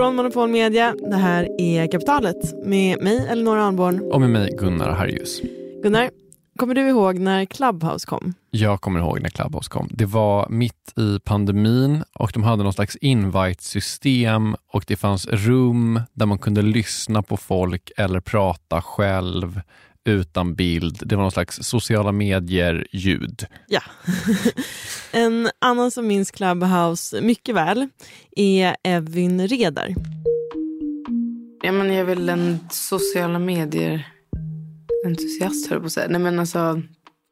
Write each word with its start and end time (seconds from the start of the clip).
Från 0.00 0.16
Monopol 0.16 0.48
Media, 0.48 0.94
det 1.10 1.16
här 1.16 1.48
är 1.58 1.86
Kapitalet 1.86 2.64
med 2.64 3.02
mig 3.02 3.26
Elinor 3.28 3.58
Arnborn. 3.58 4.12
Och 4.12 4.20
med 4.20 4.30
mig 4.30 4.56
Gunnar 4.58 4.90
Harjus. 4.90 5.42
Gunnar, 5.82 6.10
kommer 6.56 6.74
du 6.74 6.88
ihåg 6.88 7.18
när 7.18 7.44
Clubhouse 7.44 8.06
kom? 8.06 8.34
Jag 8.50 8.80
kommer 8.80 9.00
ihåg 9.00 9.20
när 9.20 9.30
Clubhouse 9.30 9.70
kom. 9.70 9.88
Det 9.90 10.04
var 10.04 10.48
mitt 10.48 10.98
i 10.98 11.18
pandemin 11.24 12.04
och 12.14 12.30
de 12.34 12.42
hade 12.42 12.62
någon 12.62 12.72
slags 12.72 12.96
invite-system 12.96 14.56
och 14.72 14.84
det 14.86 14.96
fanns 14.96 15.26
rum 15.26 16.00
där 16.12 16.26
man 16.26 16.38
kunde 16.38 16.62
lyssna 16.62 17.22
på 17.22 17.36
folk 17.36 17.90
eller 17.96 18.20
prata 18.20 18.82
själv 18.82 19.60
utan 20.08 20.54
bild. 20.54 20.98
Det 21.02 21.16
var 21.16 21.22
någon 21.22 21.32
slags 21.32 21.58
sociala 21.62 22.12
medier-ljud. 22.12 23.46
Ja. 23.68 23.82
en 25.12 25.50
annan 25.58 25.90
som 25.90 26.06
minns 26.06 26.30
Clubhouse 26.30 27.20
mycket 27.20 27.54
väl 27.54 27.88
är 28.36 28.76
Evin 28.82 29.48
Redar. 29.48 29.94
Ja, 31.62 31.72
men 31.72 31.86
jag 31.86 31.96
är 31.96 32.04
väl 32.04 32.28
en 32.28 32.58
sociala 32.70 33.38
medier-entusiast, 33.38 35.68
höll 35.68 35.76
jag 35.76 35.82
på 35.82 35.86
att 35.86 35.92
säga. 35.92 36.08
Nej, 36.08 36.20
men 36.20 36.38
alltså... 36.38 36.82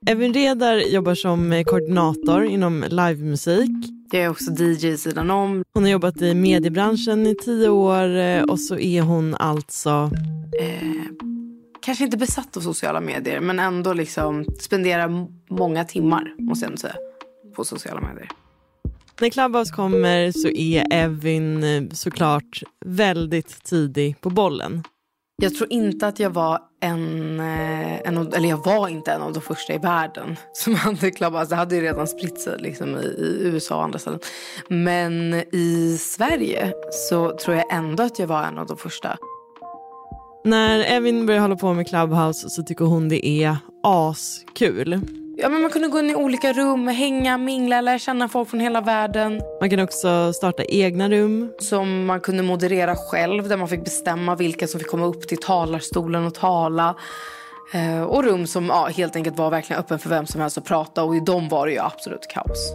Evin 0.07 0.35
Redar 0.35 0.77
jobbar 0.77 1.15
som 1.15 1.65
koordinator 1.67 2.45
inom 2.45 2.85
livemusik. 2.89 3.71
Jag 4.13 4.23
är 4.23 4.29
också 4.29 4.51
DJ 4.51 4.97
sidan 4.97 5.31
om. 5.31 5.65
Hon 5.75 5.83
har 5.83 5.91
jobbat 5.91 6.23
i 6.23 6.35
mediebranschen 6.35 7.27
i 7.27 7.35
tio 7.35 7.69
år 7.69 8.17
eh, 8.17 8.43
och 8.43 8.61
så 8.61 8.79
är 8.79 9.03
hon 9.03 9.35
alltså... 9.35 10.11
Eh, 10.61 11.05
kanske 11.83 12.05
inte 12.05 12.17
besatt 12.17 12.57
av 12.57 12.61
sociala 12.61 13.01
medier 13.01 13.41
men 13.41 13.59
ändå 13.59 13.93
liksom 13.93 14.45
spenderar 14.61 15.27
många 15.51 15.85
timmar 15.85 16.35
måste 16.39 16.67
jag 16.67 16.79
säga 16.79 16.97
på 17.57 17.65
sociala 17.65 18.01
medier. 18.01 18.29
När 19.21 19.31
Clubhouse 19.31 19.75
kommer 19.75 20.33
så 20.33 20.49
är 20.49 20.87
Evin 20.91 21.65
eh, 21.65 21.83
såklart 21.93 22.63
väldigt 22.85 23.65
tidig 23.65 24.21
på 24.21 24.31
bollen. 24.31 24.83
Jag 25.43 25.55
tror 25.55 25.73
inte 25.73 26.07
att 26.07 26.19
jag 26.19 26.31
var 26.31 26.61
en, 26.81 27.41
eh, 27.41 28.01
en 28.01 28.33
eller 28.33 28.49
jag 28.49 28.65
var 28.65 28.89
inte 28.89 29.13
en 29.13 29.23
av 29.23 29.33
de 29.33 29.41
första 29.41 29.75
i 29.75 29.79
världen 29.79 30.37
som 30.53 30.75
hade 30.75 31.11
Clubhouse. 31.11 31.51
Det 31.51 31.57
hade 31.57 31.77
ju 31.77 31.83
redan 31.83 32.07
spritt 32.07 32.41
sig 32.41 32.59
liksom 32.59 32.97
i, 32.97 33.01
i 33.01 33.39
USA 33.43 33.77
och 33.77 33.85
andra 33.85 33.99
ställen. 33.99 34.21
Men 34.69 35.35
i 35.53 35.99
Sverige 36.01 36.73
så 36.91 37.37
tror 37.37 37.57
jag 37.57 37.73
ändå 37.73 38.03
att 38.03 38.19
jag 38.19 38.27
var 38.27 38.43
en 38.43 38.59
av 38.59 38.67
de 38.67 38.77
första. 38.77 39.19
När 40.49 40.81
Evin 40.81 41.27
börjar 41.27 41.41
hålla 41.41 41.57
på 41.57 41.75
med 41.75 41.89
Clubhouse 41.89 42.51
så 42.51 42.63
tycker 42.63 42.85
hon 42.85 43.09
det 43.09 43.27
är 43.27 43.57
askul. 43.83 45.01
Ja, 45.37 45.49
men 45.49 45.63
man 45.63 45.71
kunde 45.71 45.89
gå 45.89 45.99
in 45.99 46.11
i 46.11 46.15
olika 46.15 46.53
rum, 46.53 46.89
hänga, 46.89 47.39
mingla, 47.39 47.81
lära 47.81 47.99
känna 47.99 48.29
folk 48.29 48.49
från 48.49 48.61
hela 48.61 48.81
världen. 48.81 49.41
Man 49.61 49.71
kan 49.71 49.81
också 49.81 50.33
starta 50.33 50.65
egna 50.65 51.09
rum. 51.09 51.53
Som 51.59 52.07
man 52.07 52.21
kunde 52.21 52.43
moderera 52.43 52.97
själv, 52.97 53.49
där 53.49 53.57
man 53.57 53.69
fick 53.69 53.85
bestämma 53.85 54.35
vilka 54.35 54.67
som 54.67 54.81
fick 54.81 54.89
komma 54.89 55.07
upp 55.07 55.29
till 55.29 55.39
talarstolen 55.39 56.25
och 56.25 56.35
tala. 56.35 56.97
Eh, 57.73 58.03
och 58.03 58.25
rum 58.25 58.47
som 58.47 58.67
ja, 58.67 58.87
helt 58.97 59.17
enkelt 59.17 59.39
var 59.39 59.51
verkligen 59.51 59.81
öppen 59.81 59.99
för 59.99 60.09
vem 60.09 60.27
som 60.27 60.41
helst 60.41 60.59
att 60.59 60.65
prata 60.65 61.05
och 61.05 61.17
i 61.17 61.21
dem 61.21 61.49
var 61.49 61.67
det 61.67 61.73
ju 61.73 61.79
absolut 61.79 62.27
kaos. 62.35 62.73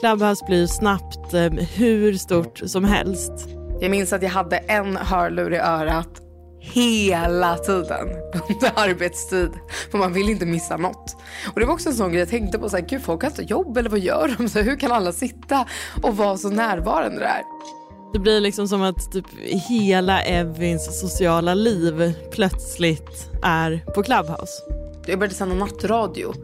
Clubhouse 0.00 0.44
blir 0.46 0.66
snabbt 0.66 1.34
eh, 1.34 1.52
hur 1.52 2.14
stort 2.14 2.62
som 2.66 2.84
helst. 2.84 3.32
Jag 3.80 3.90
minns 3.90 4.12
att 4.12 4.22
jag 4.22 4.30
hade 4.30 4.56
en 4.56 4.96
hörlur 4.96 5.52
i 5.52 5.58
örat 5.58 6.21
hela 6.62 7.58
tiden 7.58 8.08
under 8.48 8.72
arbetstid. 8.74 9.50
För 9.90 9.98
man 9.98 10.12
vill 10.12 10.28
inte 10.28 10.46
missa 10.46 10.76
något. 10.76 11.16
Och 11.54 11.60
det 11.60 11.66
var 11.66 11.74
också 11.74 11.88
en 11.88 11.94
sån 11.94 12.10
grej 12.10 12.20
jag 12.20 12.28
tänkte 12.28 12.58
på. 12.58 12.68
Så 12.68 12.76
här, 12.76 12.84
Gud, 12.84 13.02
folk 13.02 13.22
har 13.22 13.30
inte 13.30 13.42
jobb 13.42 13.76
eller 13.76 13.90
vad 13.90 14.00
gör 14.00 14.34
de? 14.38 14.48
Så 14.48 14.58
här, 14.58 14.66
hur 14.66 14.76
kan 14.76 14.92
alla 14.92 15.12
sitta 15.12 15.66
och 16.02 16.16
vara 16.16 16.36
så 16.36 16.50
närvarande 16.50 17.18
där? 17.18 17.42
Det 18.12 18.18
blir 18.18 18.40
liksom 18.40 18.68
som 18.68 18.82
att 18.82 19.12
typ 19.12 19.26
hela 19.68 20.22
Evins 20.22 21.00
sociala 21.00 21.54
liv 21.54 22.14
plötsligt 22.30 23.30
är 23.42 23.84
på 23.94 24.02
Clubhouse. 24.02 24.62
Jag 25.06 25.18
började 25.18 25.34
sända 25.34 25.54
nattradio. 25.54 26.34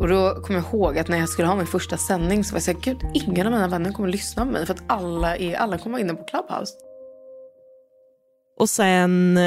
Och 0.00 0.08
då 0.08 0.42
kommer 0.42 0.60
jag 0.60 0.74
ihåg 0.74 0.98
att 0.98 1.08
när 1.08 1.18
jag 1.18 1.28
skulle 1.28 1.48
ha 1.48 1.56
min 1.56 1.66
första 1.66 1.96
sändning 1.96 2.44
så 2.44 2.52
var 2.52 2.56
jag 2.56 2.62
så 2.62 2.70
här, 2.70 2.78
gud 2.80 2.96
ingen 3.14 3.46
av 3.46 3.52
mina 3.52 3.68
vänner 3.68 3.92
kommer 3.92 4.08
lyssna 4.08 4.46
på 4.46 4.52
mig 4.52 4.66
för 4.66 4.74
att 4.74 4.82
alla, 4.86 5.36
är, 5.36 5.56
alla 5.56 5.78
kommer 5.78 5.92
vara 5.92 6.02
inne 6.02 6.14
på 6.14 6.24
Clubhouse. 6.24 6.72
Och 8.56 8.70
sen, 8.70 9.38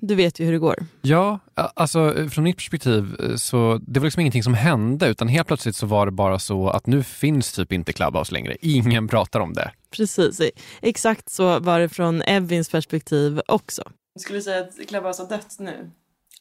du 0.00 0.14
vet 0.14 0.40
ju 0.40 0.44
hur 0.44 0.52
det 0.52 0.58
går. 0.58 0.86
Ja, 1.02 1.38
alltså 1.54 2.28
från 2.30 2.44
mitt 2.44 2.56
perspektiv 2.56 3.16
eh, 3.20 3.36
så 3.36 3.80
det 3.86 4.00
var 4.00 4.04
liksom 4.04 4.20
ingenting 4.20 4.42
som 4.42 4.54
hände 4.54 5.06
utan 5.08 5.28
helt 5.28 5.46
plötsligt 5.48 5.76
så 5.76 5.86
var 5.86 6.06
det 6.06 6.12
bara 6.12 6.38
så 6.38 6.68
att 6.68 6.86
nu 6.86 7.02
finns 7.02 7.52
typ 7.52 7.72
inte 7.72 7.92
Clubhouse 7.92 8.32
längre. 8.32 8.56
Ingen 8.60 9.08
pratar 9.08 9.40
om 9.40 9.52
det. 9.52 9.72
Precis, 9.90 10.40
exakt 10.82 11.30
så 11.30 11.58
var 11.58 11.80
det 11.80 11.88
från 11.88 12.22
Evins 12.22 12.70
perspektiv 12.70 13.40
också. 13.48 13.82
Skulle 14.20 14.38
du 14.38 14.42
säga 14.42 14.60
att 14.60 14.88
Clubhouse 14.88 15.22
har 15.22 15.28
dött 15.28 15.56
nu? 15.58 15.90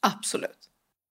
Absolut. 0.02 0.67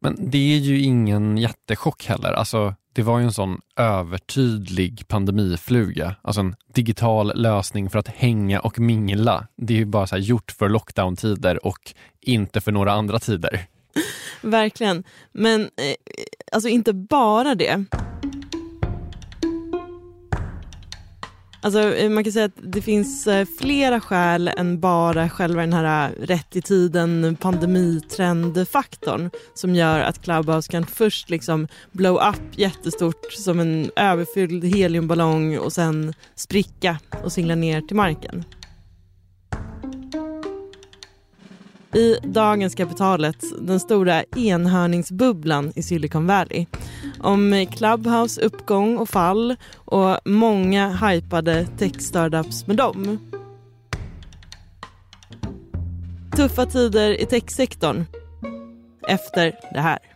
Men 0.07 0.31
det 0.31 0.55
är 0.55 0.59
ju 0.59 0.81
ingen 0.81 1.39
jättechock 1.39 2.07
heller. 2.07 2.33
Alltså, 2.33 2.75
det 2.93 3.03
var 3.03 3.19
ju 3.19 3.25
en 3.25 3.33
sån 3.33 3.61
övertydlig 3.77 5.09
pandemifluga. 5.09 6.17
Alltså 6.23 6.41
en 6.41 6.57
digital 6.75 7.33
lösning 7.35 7.91
för 7.91 7.99
att 7.99 8.09
hänga 8.09 8.61
och 8.61 8.79
mingla. 8.79 9.47
Det 9.57 9.75
är 9.75 9.79
ju 9.79 9.85
bara 9.85 10.07
så 10.07 10.17
gjort 10.17 10.51
för 10.59 10.69
lockdown-tider 10.69 11.67
och 11.67 11.95
inte 12.21 12.61
för 12.61 12.73
några 12.73 12.93
andra 12.93 13.19
tider. 13.19 13.67
Verkligen. 14.41 15.05
Men 15.33 15.61
eh, 15.61 15.69
alltså 16.53 16.69
inte 16.69 16.93
bara 16.93 17.55
det. 17.55 17.85
Alltså, 21.67 21.95
eh, 21.95 22.11
man 22.11 22.25
kan 22.25 22.33
säga 22.33 22.45
att 22.45 22.73
det 22.73 22.83
finns 22.83 23.27
eh, 23.27 23.47
flera 23.59 24.01
skäl 24.01 24.49
än 24.49 24.81
bara 24.81 25.29
själva 25.29 25.61
den 25.61 25.73
här 25.73 26.09
eh, 26.09 26.27
rätt 26.27 26.57
i 26.57 26.63
tiden 26.63 27.37
pandemitrendfaktorn 27.41 29.31
som 29.55 29.75
gör 29.75 30.01
att 30.01 30.23
Clubhouse 30.23 30.73
kan 30.73 30.87
först 30.87 31.31
liksom 31.31 31.69
blow 31.93 32.17
up 32.17 32.59
jättestort 32.59 33.33
som 33.33 33.61
en 33.61 33.91
överfylld 33.97 34.65
heliumballong 34.65 35.59
och 35.59 35.73
sen 35.73 36.15
spricka 36.35 36.99
och 37.25 37.33
singla 37.33 37.55
ner 37.55 37.81
till 37.81 37.97
marken. 37.97 38.45
I 41.95 42.17
dagens 42.23 42.75
kapitalet, 42.75 43.45
den 43.61 43.81
stora 43.81 44.25
enhörningsbubblan 44.37 45.73
i 45.77 45.83
Silicon 45.83 46.27
Valley. 46.27 46.67
Om 47.27 47.67
Clubhouse 47.73 48.41
uppgång 48.41 48.99
och 48.99 49.09
fall 49.09 49.57
och 49.75 50.19
många 50.25 50.89
hypade 50.89 51.67
tech-startups 51.79 52.67
med 52.67 52.77
dem. 52.77 53.19
Tuffa 56.37 56.67
tider 56.67 57.21
i 57.21 57.27
techsektorn. 57.27 58.05
Efter 59.09 59.55
det 59.73 59.81
här. 59.81 60.16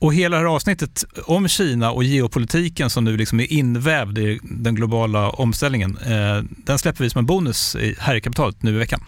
Och 0.00 0.14
hela 0.14 0.36
det 0.36 0.42
här 0.42 0.54
avsnittet 0.54 1.04
om 1.24 1.48
Kina 1.48 1.90
och 1.90 2.04
geopolitiken 2.04 2.90
som 2.90 3.04
nu 3.04 3.16
liksom 3.16 3.40
är 3.40 3.52
invävd 3.52 4.18
i 4.18 4.40
den 4.42 4.74
globala 4.74 5.30
omställningen, 5.30 5.96
eh, 5.96 6.42
den 6.66 6.78
släpper 6.78 7.04
vi 7.04 7.10
som 7.10 7.18
en 7.18 7.26
bonus 7.26 7.76
här 7.98 8.14
i 8.14 8.20
kapitalet 8.20 8.62
nu 8.62 8.74
i 8.74 8.78
veckan. 8.78 9.00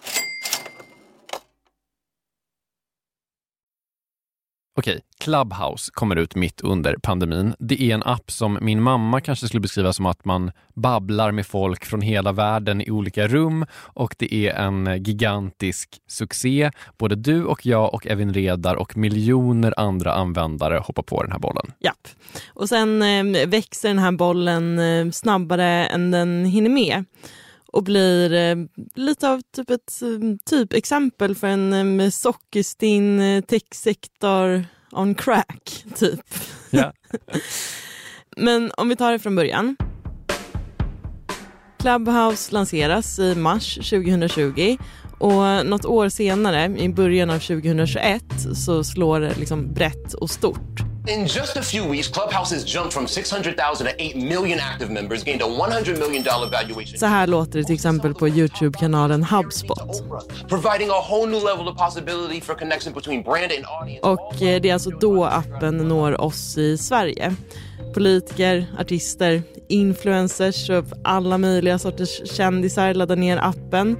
Okej, 4.80 5.00
Clubhouse 5.18 5.90
kommer 5.94 6.16
ut 6.16 6.34
mitt 6.34 6.60
under 6.60 6.96
pandemin. 7.02 7.54
Det 7.58 7.82
är 7.82 7.94
en 7.94 8.02
app 8.02 8.30
som 8.30 8.58
min 8.60 8.82
mamma 8.82 9.20
kanske 9.20 9.46
skulle 9.46 9.60
beskriva 9.60 9.92
som 9.92 10.06
att 10.06 10.24
man 10.24 10.52
babblar 10.74 11.32
med 11.32 11.46
folk 11.46 11.84
från 11.84 12.00
hela 12.00 12.32
världen 12.32 12.80
i 12.80 12.90
olika 12.90 13.28
rum 13.28 13.66
och 13.74 14.14
det 14.18 14.34
är 14.34 14.54
en 14.54 15.02
gigantisk 15.04 16.00
succé. 16.08 16.70
Både 16.98 17.14
du 17.14 17.44
och 17.44 17.66
jag 17.66 17.94
och 17.94 18.06
Evin 18.06 18.34
Redar 18.34 18.74
och 18.74 18.96
miljoner 18.96 19.74
andra 19.76 20.12
användare 20.12 20.78
hoppar 20.78 21.02
på 21.02 21.22
den 21.22 21.32
här 21.32 21.38
bollen. 21.38 21.72
Japp. 21.80 22.08
Och 22.48 22.68
sen 22.68 23.02
ehm, 23.02 23.50
växer 23.50 23.88
den 23.88 23.98
här 23.98 24.12
bollen 24.12 24.78
ehm, 24.78 25.12
snabbare 25.12 25.86
än 25.86 26.10
den 26.10 26.44
hinner 26.44 26.70
med 26.70 27.04
och 27.72 27.84
blir 27.84 28.32
eh, 28.32 28.56
lite 28.94 29.28
av 29.28 29.40
typ 29.54 29.70
ett 29.70 30.02
eh, 30.02 30.36
typexempel 30.50 31.34
för 31.34 31.46
en 31.46 32.00
eh, 32.00 32.10
sockerstinn 32.10 33.20
eh, 33.20 33.44
techsektor 33.44 34.64
on 34.92 35.14
crack, 35.14 35.84
typ. 35.94 36.20
Yeah. 36.70 36.92
Men 38.36 38.72
om 38.76 38.88
vi 38.88 38.96
tar 38.96 39.12
det 39.12 39.18
från 39.18 39.36
början. 39.36 39.76
Clubhouse 41.78 42.54
lanseras 42.54 43.18
i 43.18 43.34
mars 43.34 43.74
2020 43.74 44.76
och 45.18 45.66
något 45.66 45.84
år 45.84 46.08
senare, 46.08 46.78
i 46.78 46.88
början 46.88 47.30
av 47.30 47.38
2021, 47.38 48.22
så 48.54 48.84
slår 48.84 49.20
det 49.20 49.38
liksom 49.38 49.74
brett 49.74 50.14
och 50.14 50.30
stort. 50.30 50.89
In 51.08 51.26
just 51.26 51.56
a 51.56 51.62
few 51.62 51.88
weeks, 51.90 52.08
Clubhouse 52.08 52.54
has 52.54 52.64
jumped 52.64 52.92
from 52.92 53.06
600,000 53.06 53.86
to 53.86 53.94
8 53.98 54.16
million 54.16 54.58
active 54.60 54.90
members, 54.90 55.24
gained 55.24 55.42
a 55.42 55.46
100 55.46 55.98
million 55.98 56.22
dollar 56.22 56.50
valuation. 56.50 56.98
Så 56.98 57.06
här 57.06 57.26
låter 57.26 57.58
det 57.58 57.64
till 57.64 57.74
exempel 57.74 58.14
på 58.14 58.28
Youtube-kanalen 58.28 59.24
HubSpot. 59.24 60.02
Providing 60.48 60.90
a 60.90 61.00
whole 61.10 61.26
new 61.26 61.44
level 61.44 61.68
of 61.68 61.76
possibility 61.78 62.40
for 62.40 62.54
connection 62.54 62.92
between 62.92 63.22
brand 63.22 63.52
and 63.56 63.64
audience. 63.80 64.06
Och 64.06 64.42
eh, 64.42 64.60
det 64.60 64.68
är 64.68 64.74
alltså 64.74 64.90
då 64.90 65.24
appen 65.24 65.76
når 65.76 66.20
oss 66.20 66.58
i 66.58 66.78
Sverige. 66.78 67.34
Politiker, 67.94 68.66
artister, 68.78 69.42
influencers 69.68 70.70
och 70.70 70.84
alla 71.04 71.38
möjliga 71.38 71.78
sorters 71.78 72.36
kändisar 72.36 72.94
laddar 72.94 73.16
ner 73.16 73.36
appen. 73.42 73.96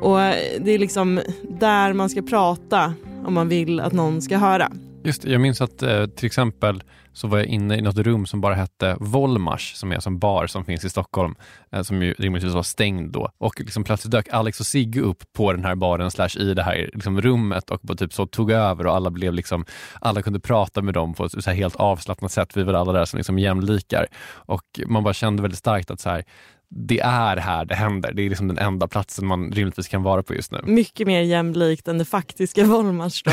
Och 0.00 0.20
eh, 0.20 0.60
det 0.60 0.70
är 0.70 0.78
liksom 0.78 1.20
där 1.42 1.92
man 1.92 2.10
ska 2.10 2.22
prata 2.22 2.94
om 3.26 3.34
man 3.34 3.48
vill 3.48 3.80
att 3.80 3.92
någon 3.92 4.22
ska 4.22 4.36
höra. 4.36 4.72
Just 5.04 5.24
Jag 5.24 5.40
minns 5.40 5.60
att 5.60 5.82
eh, 5.82 6.06
till 6.06 6.26
exempel 6.26 6.82
så 7.12 7.28
var 7.28 7.38
jag 7.38 7.46
inne 7.46 7.76
i 7.76 7.82
något 7.82 7.98
rum 7.98 8.26
som 8.26 8.40
bara 8.40 8.54
hette 8.54 8.96
Volmars, 9.00 9.74
som 9.74 9.92
är 9.92 10.06
en 10.06 10.18
bar 10.18 10.46
som 10.46 10.64
finns 10.64 10.84
i 10.84 10.90
Stockholm, 10.90 11.34
eh, 11.72 11.82
som 11.82 12.02
ju 12.02 12.12
rimligtvis 12.12 12.54
var 12.54 12.62
stängd 12.62 13.12
då. 13.12 13.30
Och 13.38 13.60
liksom 13.60 13.84
plötsligt 13.84 14.12
dök 14.12 14.28
Alex 14.32 14.60
och 14.60 14.66
Sigge 14.66 15.00
upp 15.00 15.32
på 15.32 15.52
den 15.52 15.64
här 15.64 15.74
baren 15.74 16.10
slash 16.10 16.38
i 16.38 16.54
det 16.54 16.62
här 16.62 16.90
liksom 16.92 17.20
rummet 17.20 17.70
och 17.70 17.98
typ 17.98 18.12
så 18.12 18.26
tog 18.26 18.50
över 18.50 18.86
och 18.86 18.94
alla 18.94 19.10
blev 19.10 19.34
liksom, 19.34 19.64
alla 20.00 20.22
kunde 20.22 20.40
prata 20.40 20.82
med 20.82 20.94
dem 20.94 21.14
på 21.14 21.24
ett 21.24 21.44
så 21.44 21.50
helt 21.50 21.76
avslappnat 21.76 22.32
sätt. 22.32 22.56
Vi 22.56 22.62
var 22.62 22.74
alla 22.74 22.92
där 22.92 23.04
som 23.04 23.16
liksom 23.16 23.38
jämlikar. 23.38 24.06
Och 24.32 24.80
man 24.86 25.04
bara 25.04 25.14
kände 25.14 25.42
väldigt 25.42 25.58
starkt 25.58 25.90
att 25.90 26.00
så 26.00 26.10
här, 26.10 26.24
det 26.72 27.00
är 27.00 27.36
här 27.36 27.64
det 27.64 27.74
händer. 27.74 28.12
Det 28.12 28.22
är 28.22 28.28
liksom 28.28 28.48
den 28.48 28.58
enda 28.58 28.88
platsen 28.88 29.26
man 29.26 29.52
rimligtvis 29.52 29.88
kan 29.88 30.02
vara 30.02 30.22
på 30.22 30.34
just 30.34 30.52
nu. 30.52 30.60
Mycket 30.64 31.06
mer 31.06 31.20
jämlikt 31.20 31.88
än 31.88 31.98
det 31.98 32.04
faktiska 32.04 32.64
Volmars 32.64 33.24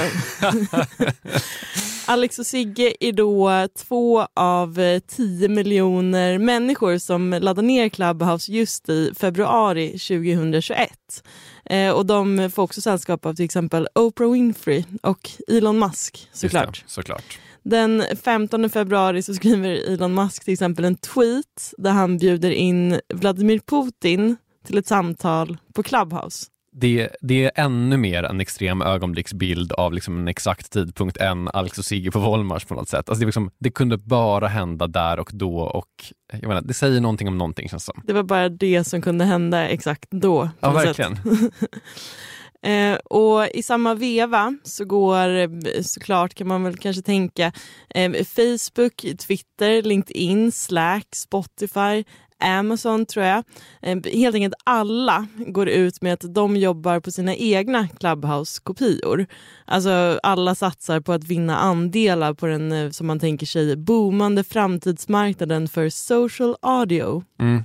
Alex 2.05 2.39
och 2.39 2.45
Sigge 2.45 2.93
är 2.99 3.11
då 3.11 3.67
två 3.75 4.27
av 4.33 4.99
tio 4.99 5.49
miljoner 5.49 6.37
människor 6.37 6.97
som 6.97 7.37
laddar 7.41 7.63
ner 7.63 7.89
Clubhouse 7.89 8.51
just 8.51 8.89
i 8.89 9.13
februari 9.19 9.89
2021. 9.89 10.89
Eh, 11.65 11.91
och 11.91 12.05
de 12.05 12.51
får 12.55 12.63
också 12.63 12.81
sällskap 12.81 13.25
av 13.25 13.33
till 13.33 13.45
exempel 13.45 13.87
Oprah 13.95 14.31
Winfrey 14.31 14.83
och 15.01 15.29
Elon 15.47 15.79
Musk 15.79 16.29
såklart. 16.33 16.83
Det, 16.85 16.91
såklart. 16.91 17.39
Den 17.69 18.03
15 18.23 18.69
februari 18.69 19.21
så 19.21 19.33
skriver 19.33 19.93
Elon 19.93 20.13
Musk 20.13 20.43
till 20.43 20.53
exempel 20.53 20.85
en 20.85 20.95
tweet 20.95 21.73
där 21.77 21.91
han 21.91 22.17
bjuder 22.17 22.51
in 22.51 22.99
Vladimir 23.13 23.59
Putin 23.59 24.35
till 24.65 24.77
ett 24.77 24.87
samtal 24.87 25.57
på 25.73 25.83
Clubhouse. 25.83 26.45
Det, 26.71 27.09
det 27.21 27.43
är 27.45 27.51
ännu 27.55 27.97
mer 27.97 28.23
en 28.23 28.41
extrem 28.41 28.81
ögonblicksbild 28.81 29.71
av 29.71 29.93
liksom 29.93 30.17
en 30.17 30.27
exakt 30.27 30.71
tidpunkt 30.71 31.17
än 31.17 31.47
Alex 31.47 31.77
och 31.77 31.85
Sigge 31.85 32.11
på 32.11 32.19
Volmars 32.19 32.65
på 32.65 32.75
något 32.75 32.89
sätt. 32.89 33.09
Alltså 33.09 33.19
det, 33.19 33.25
liksom, 33.25 33.51
det, 33.59 33.71
kunde 33.71 33.97
bara 33.97 34.47
hända 34.47 34.87
där 34.87 35.19
och 35.19 35.29
då 35.33 35.59
och 35.59 36.13
jag 36.31 36.47
menar, 36.47 36.61
det 36.61 36.73
säger 36.73 37.01
någonting 37.01 37.27
om 37.27 37.37
någonting 37.37 37.69
känns 37.69 37.85
som. 37.85 38.01
Det 38.03 38.13
var 38.13 38.23
bara 38.23 38.49
det 38.49 38.83
som 38.83 39.01
kunde 39.01 39.25
hända 39.25 39.67
exakt 39.67 40.11
då. 40.11 40.49
Ja, 40.59 40.71
verkligen. 40.71 41.17
Eh, 42.67 42.95
och 42.95 43.47
i 43.53 43.63
samma 43.63 43.93
veva 43.95 44.55
så 44.63 44.85
går 44.85 45.27
eh, 45.35 45.49
såklart 45.81 46.33
kan 46.33 46.47
man 46.47 46.63
väl 46.63 46.77
kanske 46.77 47.01
tänka 47.01 47.51
eh, 47.89 48.11
Facebook, 48.11 49.05
Twitter, 49.27 49.81
LinkedIn, 49.81 50.51
Slack, 50.51 51.07
Spotify, 51.15 52.03
Amazon 52.39 53.05
tror 53.05 53.25
jag. 53.25 53.43
Eh, 53.81 53.97
helt 54.13 54.35
enkelt 54.35 54.53
alla 54.63 55.27
går 55.37 55.69
ut 55.69 56.01
med 56.01 56.13
att 56.13 56.33
de 56.33 56.55
jobbar 56.55 56.99
på 56.99 57.11
sina 57.11 57.35
egna 57.35 57.87
Clubhouse-kopior. 57.99 59.25
Alltså 59.65 60.19
alla 60.23 60.55
satsar 60.55 60.99
på 60.99 61.13
att 61.13 61.23
vinna 61.23 61.57
andelar 61.57 62.33
på 62.33 62.45
den 62.45 62.71
eh, 62.71 62.89
som 62.89 63.07
man 63.07 63.19
tänker 63.19 63.45
sig 63.45 63.75
boomande 63.75 64.43
framtidsmarknaden 64.43 65.67
för 65.67 65.89
social 65.89 66.55
audio. 66.61 67.23
Mm. 67.39 67.63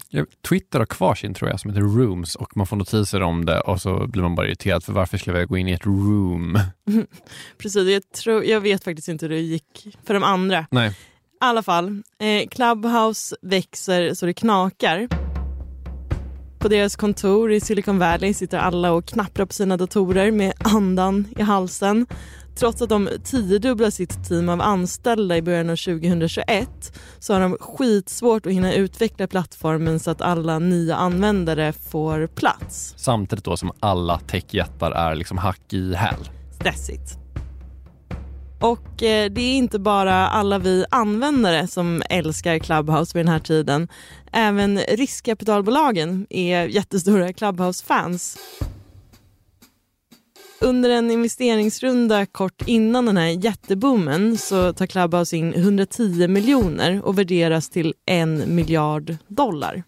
Twitter 0.49 0.79
har 0.79 0.87
kvar 0.87 1.15
sin 1.15 1.35
tror 1.35 1.51
jag 1.51 1.61
som 1.61 1.71
heter 1.71 1.83
Rooms 1.83 2.37
och 2.37 2.57
man 2.57 2.67
får 2.67 2.77
notiser 2.77 3.23
om 3.23 3.45
det 3.45 3.61
och 3.61 3.81
så 3.81 4.07
blir 4.07 4.23
man 4.23 4.35
bara 4.35 4.47
irriterad 4.47 4.85
för 4.85 4.93
varför 4.93 5.19
skulle 5.19 5.39
jag 5.39 5.49
gå 5.49 5.57
in 5.57 5.69
i 5.69 5.73
ett 5.73 5.87
room? 5.87 6.59
Precis, 7.59 7.89
jag, 7.89 8.13
tror, 8.13 8.45
jag 8.45 8.61
vet 8.61 8.85
faktiskt 8.85 9.09
inte 9.09 9.27
hur 9.27 9.31
det 9.31 9.41
gick 9.41 9.97
för 10.05 10.15
de 10.15 10.23
andra. 10.23 10.67
Nej 10.71 10.95
alla 11.43 11.63
fall, 11.63 12.03
eh, 12.19 12.49
Clubhouse 12.49 13.37
växer 13.43 14.15
så 14.15 14.27
det 14.27 14.35
knakar. 14.35 15.09
På 16.59 16.69
deras 16.69 16.97
kontor 16.97 17.53
i 17.53 17.61
Silicon 17.61 17.99
Valley 17.99 18.35
sitter 18.35 18.59
alla 18.59 18.93
och 18.93 19.07
knapprar 19.07 19.47
på 19.47 19.53
sina 19.53 19.77
datorer 19.77 20.31
med 20.31 20.53
andan 20.59 21.27
i 21.37 21.43
halsen. 21.43 22.07
Trots 22.57 22.83
att 22.83 22.89
de 22.89 23.09
tiodubblar 23.25 23.91
sitt 23.91 24.29
team 24.29 24.49
av 24.49 24.61
anställda 24.61 25.37
i 25.37 25.43
början 25.43 25.71
av 25.71 25.77
2021 25.77 26.69
så 27.19 27.33
har 27.33 27.41
de 27.41 27.57
skitsvårt 27.61 28.47
att 28.47 28.53
hinna 28.53 28.75
utveckla 28.75 29.27
plattformen 29.27 30.01
så 30.01 30.11
att 30.11 30.21
alla 30.21 30.59
nya 30.59 30.97
användare 30.97 31.73
får 31.73 32.27
plats. 32.27 32.95
Samtidigt 32.97 33.45
då 33.45 33.57
som 33.57 33.73
alla 33.81 34.19
techjättar 34.19 34.91
är 34.91 35.15
liksom 35.15 35.39
hack 35.39 35.73
i 35.73 35.95
häl. 35.95 36.29
Stressigt. 36.55 37.22
Och 38.63 39.03
eh, 39.03 39.31
det 39.31 39.41
är 39.41 39.55
inte 39.57 39.79
bara 39.79 40.29
alla 40.29 40.59
vi 40.59 40.85
användare 40.91 41.67
som 41.67 42.03
älskar 42.11 42.59
Clubhouse 42.59 43.19
vid 43.19 43.27
den 43.27 43.33
här 43.33 43.39
tiden. 43.39 43.89
Även 44.33 44.79
riskkapitalbolagen 44.79 46.27
är 46.31 46.67
jättestora 46.67 47.33
Clubhouse-fans. 47.33 48.39
Under 50.61 50.91
en 50.91 51.11
investeringsrunda 51.11 52.27
kort 52.27 52.63
innan 52.67 53.07
den 53.07 53.17
här 53.17 53.45
jätteboomen 53.45 54.39
så 54.39 54.73
tar 54.73 54.87
Clubhouse 54.87 55.37
in 55.37 55.55
110 55.55 56.29
miljoner 56.29 57.05
och 57.05 57.19
värderas 57.19 57.71
till 57.71 57.95
en 58.07 58.55
miljard 58.55 59.17
dollar. 59.29 59.83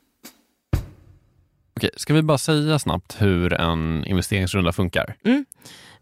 Okej, 1.77 1.91
ska 1.97 2.15
vi 2.15 2.23
bara 2.23 2.39
säga 2.39 2.79
snabbt 2.79 3.17
hur 3.23 3.53
en 3.53 4.05
investeringsrunda 4.07 4.73
funkar? 4.73 5.17
Mm. 5.25 5.45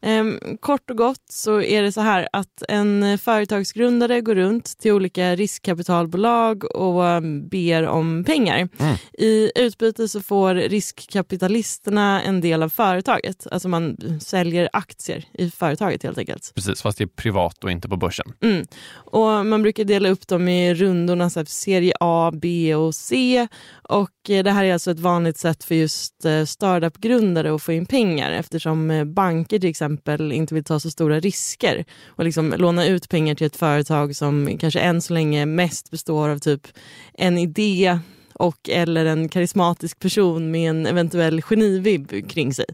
Ehm, 0.04 0.38
kort 0.60 0.90
och 0.90 0.96
gott 0.96 1.24
så 1.30 1.62
är 1.62 1.82
det 1.82 1.92
så 1.92 2.00
här 2.00 2.28
att 2.32 2.62
en 2.68 3.18
företagsgrundare 3.18 4.20
går 4.20 4.34
runt 4.34 4.78
till 4.78 4.92
olika 4.92 5.36
riskkapitalbolag 5.36 6.76
och 6.76 7.02
um, 7.02 7.48
ber 7.48 7.86
om 7.86 8.24
pengar. 8.24 8.68
Mm. 8.78 8.96
I 9.12 9.52
utbyte 9.54 10.08
så 10.08 10.20
får 10.22 10.54
riskkapitalisterna 10.54 12.22
en 12.22 12.40
del 12.40 12.62
av 12.62 12.68
företaget. 12.68 13.46
Alltså 13.50 13.68
man 13.68 13.96
säljer 14.20 14.68
aktier 14.72 15.24
i 15.32 15.50
företaget 15.50 16.02
helt 16.02 16.18
enkelt. 16.18 16.52
Precis, 16.54 16.82
fast 16.82 16.98
det 16.98 17.04
är 17.04 17.08
privat 17.08 17.64
och 17.64 17.70
inte 17.70 17.88
på 17.88 17.96
börsen. 17.96 18.32
Mm. 18.42 18.66
Och 18.94 19.46
man 19.46 19.62
brukar 19.62 19.84
dela 19.84 20.08
upp 20.08 20.28
dem 20.28 20.48
i 20.48 20.74
rundorna, 20.74 21.30
så 21.30 21.40
här, 21.40 21.44
serie 21.44 21.94
A, 22.00 22.32
B 22.34 22.74
och 22.74 22.94
C. 22.94 23.48
Och 23.82 24.30
eh, 24.30 24.44
det 24.44 24.50
här 24.50 24.64
är 24.64 24.72
alltså 24.72 24.90
ett 24.90 25.00
vanligt 25.00 25.38
sätt 25.38 25.64
för 25.64 25.74
just 25.74 26.24
eh, 26.24 26.44
startup-grundare 26.44 27.54
att 27.54 27.62
få 27.62 27.72
in 27.72 27.86
pengar 27.86 28.30
eftersom 28.30 28.90
eh, 28.90 29.04
banker 29.04 29.58
till 29.58 29.70
exempel 29.70 29.91
inte 30.32 30.54
vill 30.54 30.64
ta 30.64 30.80
så 30.80 30.90
stora 30.90 31.20
risker 31.20 31.84
och 32.06 32.24
liksom 32.24 32.54
låna 32.58 32.86
ut 32.86 33.08
pengar 33.08 33.34
till 33.34 33.46
ett 33.46 33.56
företag 33.56 34.16
som 34.16 34.58
kanske 34.60 34.80
än 34.80 35.02
så 35.02 35.12
länge 35.12 35.46
mest 35.46 35.90
består 35.90 36.28
av 36.28 36.38
typ 36.38 36.66
en 37.14 37.38
idé 37.38 37.98
och 38.32 38.68
eller 38.68 39.04
en 39.04 39.28
karismatisk 39.28 39.98
person 39.98 40.50
med 40.50 40.70
en 40.70 40.86
eventuell 40.86 41.42
genivibb 41.42 42.28
kring 42.28 42.54
sig. 42.54 42.66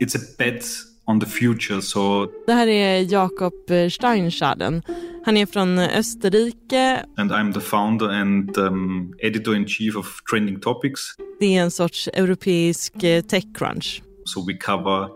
It's 0.00 0.16
a 0.16 0.20
bet 0.38 0.89
on 1.10 1.20
the 1.20 1.26
future. 1.26 1.82
So, 1.82 2.26
Det 2.46 2.52
här 2.52 2.66
är 2.66 3.12
Jakob 3.12 3.54
Steinschaden. 3.90 4.82
Han 5.24 5.36
är 5.36 5.46
från 5.46 5.78
Österrike. 5.78 7.04
and 7.16 7.32
I'm 7.32 7.52
the 7.52 7.60
founder 7.60 8.08
and 8.08 8.58
um, 8.58 9.14
editor 9.18 9.56
in 9.56 9.66
chief 9.66 9.96
of 9.96 10.22
Trending 10.30 10.60
Topics. 10.60 11.00
Det 11.40 11.56
är 11.56 11.62
en 11.62 11.70
sorts 11.70 12.08
europeisk 12.12 13.04
eh, 13.04 13.22
techcrunch. 13.22 14.02
So 14.24 14.46
we 14.46 14.54
cover 14.56 15.08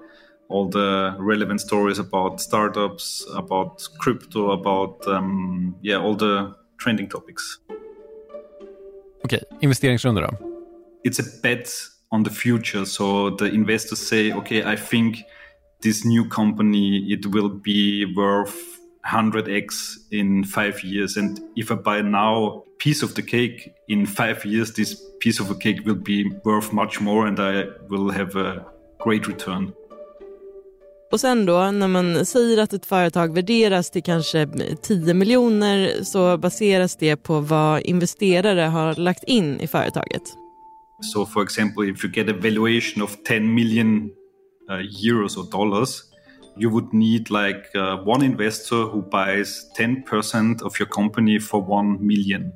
all 0.51 0.73
the 0.73 1.23
relevant 1.33 1.61
stories 1.61 1.99
about 1.99 2.41
startups, 2.41 3.27
about 3.37 3.73
crypto, 4.05 4.51
about 4.53 5.07
um, 5.07 5.75
yeah, 5.83 6.05
all 6.05 6.19
the 6.19 6.53
trending 6.85 7.09
topics. 7.09 7.43
Okej, 9.25 9.43
investeringsrunda 9.61 10.21
då? 10.21 10.37
It's 11.09 11.21
a 11.21 11.25
bet 11.43 11.69
on 12.11 12.25
the 12.25 12.31
future. 12.31 12.87
So 12.87 13.37
the 13.37 13.49
investors 13.49 14.09
say, 14.09 14.33
okay, 14.33 14.75
I 14.75 14.77
think 14.77 15.17
this 15.85 16.05
new 16.05 16.25
company 16.29 17.13
it 17.13 17.27
will 17.27 17.51
be 17.51 18.07
worth 18.17 18.57
100x 19.07 19.97
in 20.11 20.45
five 20.45 20.83
years, 20.83 21.17
and 21.17 21.39
if 21.57 21.71
I 21.71 21.75
buy 21.75 22.03
now 22.03 22.65
piece 22.79 23.05
of 23.05 23.15
the 23.15 23.23
cake, 23.23 23.73
in 23.89 24.07
five 24.07 24.45
years 24.45 24.73
this 24.73 24.97
piece 25.21 25.43
of 25.43 25.51
a 25.51 25.55
cake 25.55 25.81
will 25.85 26.03
be 26.03 26.25
worth 26.45 26.73
much 26.73 27.01
more, 27.01 27.27
and 27.27 27.39
I 27.39 27.67
will 27.91 28.11
have 28.11 28.35
a 28.37 28.65
great 29.05 29.29
return. 29.29 29.73
Och 31.13 31.21
sen 31.21 31.47
då 31.47 31.71
när 31.71 31.89
man 31.89 32.27
säger 32.27 32.59
att 32.59 32.73
ett 32.73 32.87
företag 32.87 33.35
värderas 33.35 33.91
till 33.91 34.03
kanske 34.03 34.49
10 34.83 35.15
miljoner 35.15 36.05
så 36.05 36.39
baseras 36.39 36.97
det 36.97 37.17
på 37.17 37.41
vad 37.41 37.81
investerare 37.81 38.61
har 38.61 38.95
lagt 38.95 39.25
in 39.25 39.61
i 39.61 39.67
företaget. 39.67 40.23
So, 41.13 41.27
for 41.27 41.43
example, 41.43 41.91
if 41.91 42.05
you 42.05 42.13
get 42.13 42.29
a 42.29 42.39
valuation 42.43 43.03
of 43.03 43.17
10 43.29 43.41
million 43.41 44.11
euros 45.03 45.37
or 45.37 45.51
dollars, 45.51 46.03
you 46.57 46.71
would 46.71 46.93
need 46.93 47.31
like 47.31 47.63
uh, 47.75 48.09
one 48.09 48.25
investor 48.27 48.77
who 48.77 49.03
buys 49.03 49.67
10% 49.79 50.63
of 50.63 50.81
your 50.81 50.89
company 50.89 51.41
for 51.41 51.61
1 51.63 52.01
million. 52.07 52.53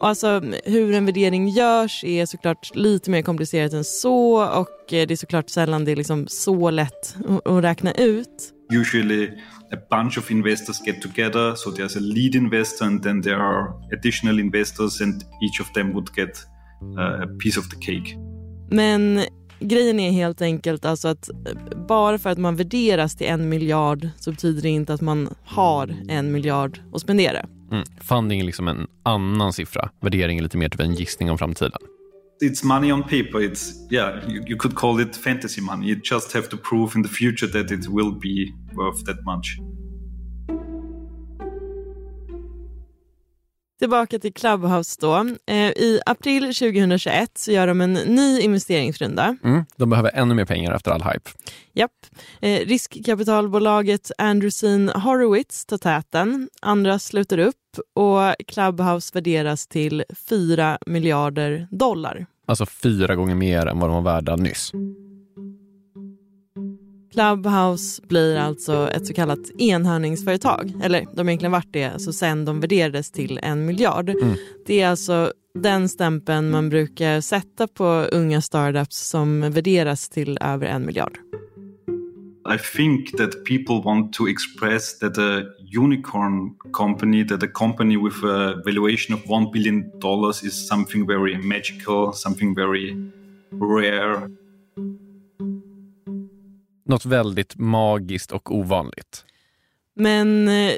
Alltså 0.00 0.42
hur 0.64 0.94
en 0.94 1.06
värdering 1.06 1.48
görs 1.48 2.04
är 2.04 2.26
såklart 2.26 2.70
lite 2.74 3.10
mer 3.10 3.22
komplicerat 3.22 3.72
än 3.72 3.84
så 3.84 4.44
och 4.60 4.92
eh, 4.92 5.06
det 5.06 5.10
är 5.10 5.16
såklart 5.16 5.50
sällan 5.50 5.84
det 5.84 5.92
är 5.92 5.96
liksom 5.96 6.26
så 6.28 6.70
lätt 6.70 7.16
att- 7.28 7.46
att 7.46 7.64
räkna 7.64 7.92
ut. 7.92 8.50
Usually, 8.72 9.30
a 9.72 9.76
bunch 9.90 10.18
of 10.18 10.30
investors 10.30 10.86
get 10.86 11.02
together. 11.02 11.54
So, 11.54 11.70
there's 11.70 11.96
a 11.96 12.00
lead 12.00 12.34
investor, 12.34 12.86
and 12.86 13.02
then 13.02 13.22
there 13.22 13.36
are 13.36 13.66
additional 13.98 14.38
investors, 14.40 15.00
and 15.00 15.14
each 15.42 15.60
of 15.60 15.72
them 15.72 15.92
would 15.92 16.08
get 16.16 16.38
uh, 16.98 17.22
a 17.22 17.26
piece 17.42 17.60
of 17.60 17.68
the 17.68 17.76
cake. 17.76 18.16
Men 18.70 19.20
grejen 19.60 20.00
är 20.00 20.10
helt 20.10 20.42
enkelt 20.42 20.84
alltså 20.84 21.08
att 21.08 21.28
eh, 21.28 21.78
bara 21.88 22.18
för 22.18 22.30
att 22.30 22.38
man 22.38 22.56
värderas 22.56 23.16
till 23.16 23.26
en 23.26 23.48
miljard 23.48 24.08
så 24.16 24.30
betyder 24.30 24.62
det 24.62 24.68
inte 24.68 24.94
att 24.94 25.00
man 25.00 25.34
har 25.44 25.96
en 26.08 26.32
miljard 26.32 26.80
att 26.92 27.00
spendera. 27.00 27.46
Mm. 27.72 27.84
Funding 28.00 28.40
är 28.40 28.44
liksom 28.44 28.68
en 28.68 28.86
annan 29.02 29.52
siffra. 29.52 29.90
Värdering 30.00 30.38
är 30.38 30.42
lite 30.42 30.56
mer 30.56 30.68
typ 30.68 30.80
en 30.80 30.94
gissning 30.94 31.30
om 31.30 31.38
framtiden. 31.38 31.78
It's 32.42 32.64
money 32.64 32.92
on 32.92 33.02
paper. 33.02 33.40
It's 33.40 33.92
yeah, 33.92 34.28
you, 34.28 34.44
you 34.46 34.56
could 34.58 34.74
call 34.74 35.00
it 35.00 35.16
fantasy 35.16 35.60
money. 35.60 35.86
You 35.86 36.00
just 36.12 36.32
have 36.32 36.48
to 36.48 36.56
prove 36.56 36.96
in 36.96 37.02
the 37.02 37.08
future 37.08 37.46
that 37.46 37.70
it 37.70 37.86
will 37.88 38.12
be 38.12 38.52
worth 38.72 39.04
that 39.04 39.24
much. 39.24 39.58
Tillbaka 43.78 44.18
till 44.18 44.32
Clubhouse 44.34 44.96
då. 45.00 45.16
Eh, 45.46 45.56
I 45.56 46.00
april 46.06 46.42
2021 46.42 47.38
så 47.38 47.52
gör 47.52 47.66
de 47.66 47.80
en 47.80 47.92
ny 47.92 48.40
investeringsrunda. 48.40 49.36
Mm. 49.44 49.64
De 49.76 49.90
behöver 49.90 50.10
ännu 50.14 50.34
mer 50.34 50.44
pengar 50.44 50.72
efter 50.72 50.90
all 50.90 51.02
hype. 51.02 51.30
Japp. 51.72 51.90
Eh, 52.40 52.66
riskkapitalbolaget 52.66 54.10
Andreessen 54.18 54.88
Horowitz 54.88 55.64
tar 55.66 55.78
täten. 55.78 56.48
Andra 56.62 56.98
slutar 56.98 57.38
upp 57.38 57.54
och 57.94 58.46
Clubhouse 58.46 59.10
värderas 59.14 59.66
till 59.66 60.04
4 60.28 60.78
miljarder 60.86 61.68
dollar. 61.70 62.26
Alltså 62.46 62.66
fyra 62.66 63.14
gånger 63.14 63.34
mer 63.34 63.66
än 63.66 63.78
vad 63.78 63.90
de 63.90 64.04
var 64.04 64.12
värda 64.12 64.36
nyss. 64.36 64.72
Clubhouse 67.14 68.02
blir 68.08 68.36
alltså 68.36 68.90
ett 68.90 69.06
så 69.06 69.14
kallat 69.14 69.50
enhörningsföretag. 69.58 70.72
Eller 70.82 71.06
de 71.12 71.18
har 71.18 71.26
egentligen 71.26 71.52
varit 71.52 71.72
det 71.72 71.84
alltså 71.84 72.12
sen 72.12 72.44
de 72.44 72.60
värderades 72.60 73.10
till 73.10 73.40
en 73.42 73.66
miljard. 73.66 74.12
Det 74.66 74.80
är 74.80 74.88
alltså 74.88 75.32
den 75.58 75.88
stämpeln 75.88 76.50
man 76.50 76.68
brukar 76.68 77.20
sätta 77.20 77.66
på 77.66 78.06
unga 78.12 78.40
startups 78.40 78.96
som 78.96 79.40
värderas 79.40 80.08
till 80.08 80.38
över 80.40 80.66
en 80.66 80.86
miljard. 80.86 81.18
I 82.54 82.58
think 82.76 83.16
that 83.16 83.44
people 83.44 83.80
want 83.84 84.12
to 84.12 84.28
express 84.28 84.98
that 84.98 85.18
a 85.18 85.42
unicorn 85.76 86.54
company, 86.72 87.24
that 87.26 87.42
a 87.42 87.48
company 87.54 87.96
with 87.96 88.24
a 88.24 88.54
valuation 88.64 89.14
of 89.16 89.30
one 89.30 89.50
billion 89.52 90.00
dollars 90.00 90.42
is 90.42 90.68
something 90.68 91.06
very 91.06 91.38
magical, 91.38 92.12
something 92.12 92.54
very 92.54 92.96
rare. 93.52 94.30
Något 96.84 97.06
väldigt 97.06 97.56
magiskt 97.56 98.32
och 98.32 98.54
ovanligt. 98.54 99.24
Men 99.96 100.48
eh, 100.48 100.72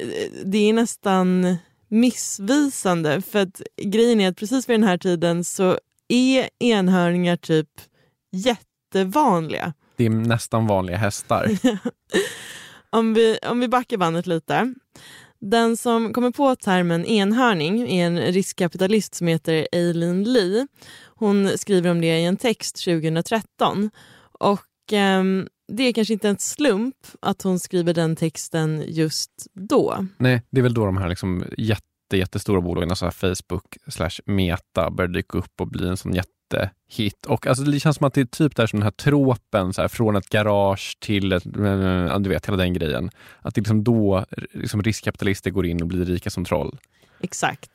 det 0.44 0.58
är 0.58 0.72
nästan 0.72 1.56
missvisande 1.88 3.22
för 3.22 3.38
att 3.38 3.62
grejen 3.82 4.20
är 4.20 4.28
att 4.28 4.36
precis 4.36 4.68
vid 4.68 4.74
den 4.74 4.88
här 4.88 4.98
tiden 4.98 5.44
så 5.44 5.78
är 6.08 6.48
enhörningar 6.58 7.36
typ 7.36 7.68
jättevanliga. 8.32 9.72
Det 9.96 10.06
är 10.06 10.10
nästan 10.10 10.66
vanliga 10.66 10.96
hästar. 10.96 11.50
Om 12.90 13.14
vi, 13.14 13.38
om 13.42 13.60
vi 13.60 13.68
backar 13.68 13.96
bandet 13.96 14.26
lite. 14.26 14.74
Den 15.38 15.76
som 15.76 16.12
kommer 16.12 16.30
på 16.30 16.56
termen 16.56 17.06
enhörning 17.06 17.90
är 17.90 18.06
en 18.06 18.18
riskkapitalist 18.18 19.14
som 19.14 19.26
heter 19.26 19.68
Eileen 19.72 20.24
Lee. 20.24 20.66
Hon 21.04 21.58
skriver 21.58 21.90
om 21.90 22.00
det 22.00 22.18
i 22.18 22.24
en 22.24 22.36
text 22.36 22.84
2013. 22.84 23.90
Och 24.32 24.92
ehm, 24.92 25.48
det 25.68 25.82
är 25.82 25.92
kanske 25.92 26.14
inte 26.14 26.28
en 26.28 26.38
slump 26.38 26.96
att 27.20 27.42
hon 27.42 27.58
skriver 27.58 27.94
den 27.94 28.16
texten 28.16 28.84
just 28.86 29.30
då. 29.52 30.06
Nej, 30.18 30.42
det 30.50 30.60
är 30.60 30.62
väl 30.62 30.74
då 30.74 30.86
de 30.86 30.96
här 30.96 31.08
liksom 31.08 31.44
jätte, 31.58 31.82
jättestora 32.12 32.60
bolagen, 32.60 32.90
alltså 32.90 33.10
Facebook 33.10 33.76
slash 33.88 34.20
Meta 34.24 34.90
börjar 34.90 35.08
dyka 35.08 35.38
upp 35.38 35.60
och 35.60 35.68
bli 35.68 35.88
en 35.88 35.96
sån 35.96 36.14
jättehit. 36.14 37.26
Och 37.26 37.46
alltså 37.46 37.64
det 37.64 37.80
känns 37.80 37.96
som 37.96 38.06
att 38.06 38.14
det 38.14 38.20
är 38.20 38.24
typ 38.24 38.56
där 38.56 38.66
som 38.66 38.78
den 38.78 38.84
här 38.84 38.90
tropen, 38.90 39.72
så 39.72 39.80
här, 39.80 39.88
från 39.88 40.16
ett 40.16 40.28
garage 40.28 40.96
till 41.00 41.32
ett, 41.32 41.44
ja, 42.08 42.18
du 42.18 42.28
vet, 42.28 42.46
hela 42.46 42.56
den 42.56 42.72
grejen. 42.72 43.10
Att 43.40 43.54
det 43.54 43.58
är 43.58 43.62
liksom 43.62 43.84
då 43.84 44.24
liksom 44.52 44.82
riskkapitalister 44.82 45.50
går 45.50 45.66
in 45.66 45.82
och 45.82 45.88
blir 45.88 46.04
rika 46.04 46.30
som 46.30 46.44
troll. 46.44 46.78
Exakt. 47.20 47.70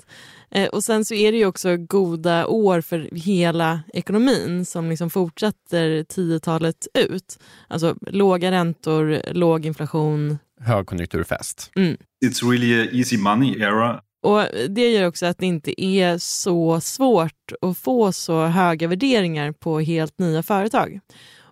Eh, 0.52 0.68
och 0.68 0.84
sen 0.84 1.06
så 1.06 1.14
är 1.14 1.32
det 1.32 1.38
ju 1.38 1.46
också 1.46 1.78
goda 1.78 2.48
år 2.48 2.82
för 2.82 3.10
hela 3.12 3.82
ekonomin 3.94 4.66
som 4.66 4.90
liksom 4.90 5.10
fortsätter 5.10 6.04
10-talet 6.04 6.88
ut. 6.94 7.40
Alltså 7.68 7.96
låga 8.02 8.52
räntor, 8.52 9.34
låg 9.34 9.66
inflation. 9.66 10.38
Högkonjunkturfest. 10.62 11.72
Mm. 11.76 11.98
It's 12.26 12.50
really 12.52 12.82
a 12.82 12.88
easy 12.92 13.18
money 13.18 13.62
era. 13.62 14.02
Och 14.24 14.46
det 14.70 14.92
gör 14.92 15.08
också 15.08 15.26
att 15.26 15.38
det 15.38 15.46
inte 15.46 15.84
är 15.84 16.18
så 16.18 16.82
svårt 16.82 17.52
att 17.62 17.78
få 17.78 18.12
så 18.12 18.46
höga 18.46 18.88
värderingar 18.88 19.52
på 19.52 19.80
helt 19.80 20.20
nya 20.20 20.44
företag. 20.44 21.00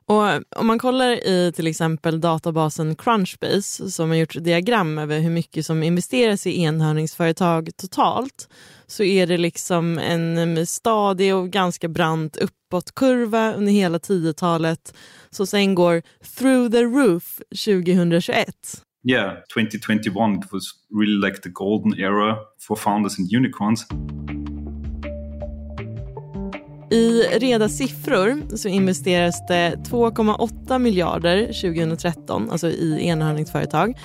Och 0.10 0.60
om 0.60 0.68
man 0.68 0.80
kollar 0.80 1.28
i 1.28 1.52
till 1.56 1.68
exempel 1.68 2.22
databasen 2.22 2.96
Crunchbase 2.96 3.92
som 3.92 4.10
har 4.10 4.18
gjort 4.18 4.44
diagram 4.44 4.98
över 4.98 5.20
hur 5.20 5.30
mycket 5.30 5.66
som 5.66 5.84
investeras 5.84 6.48
i 6.48 6.62
enhörningsföretag 6.62 7.70
totalt 7.78 8.50
så 8.88 9.04
är 9.04 9.28
det 9.28 9.38
liksom 9.38 9.98
en 9.98 10.68
stadig 10.68 11.36
och 11.36 11.50
ganska 11.50 11.88
brant 11.88 12.38
uppåtkurva 12.38 13.54
under 13.54 13.72
hela 13.72 13.98
10-talet 13.98 14.94
som 15.30 15.48
sen 15.48 15.76
går 15.76 16.02
through 16.38 16.72
the 16.72 16.84
roof 16.84 17.42
2021. 17.66 18.56
Yeah, 19.10 19.34
2021 19.54 20.06
it 20.06 20.52
was 20.52 20.64
really 21.00 21.28
like 21.28 21.42
the 21.42 21.50
golden 21.50 22.00
era 22.00 22.38
for 22.68 22.76
founders 22.76 23.20
and 23.20 23.34
unicorns. 23.34 23.88
I 26.92 27.22
reda 27.22 27.70
siffror 27.70 28.58
så 28.58 28.68
investeras 28.68 29.48
det 29.48 29.76
2,8 29.76 30.80
miljarder 30.80 31.46
2013, 31.46 32.50
alltså 32.52 32.68
i 32.68 33.08
enhörningsföretag. 33.08 33.98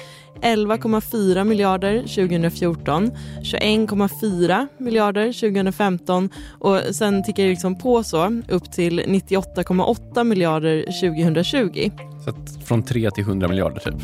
11,4 0.43 1.45
miljarder 1.45 2.01
2014, 2.01 3.11
21,4 3.43 4.67
miljarder 4.79 5.33
2015 5.33 6.31
och 6.61 6.81
sen 6.93 7.23
tickar 7.23 7.43
det 7.43 7.49
liksom 7.49 7.79
på 7.79 8.03
så 8.03 8.43
upp 8.49 8.73
till 8.73 9.01
98,8 9.01 10.25
miljarder 10.25 10.83
2020. 10.83 11.91
Så 12.25 12.63
från 12.65 12.83
3 12.83 13.11
till 13.11 13.25
100 13.25 13.49
miljarder 13.49 13.81
typ. 13.81 13.95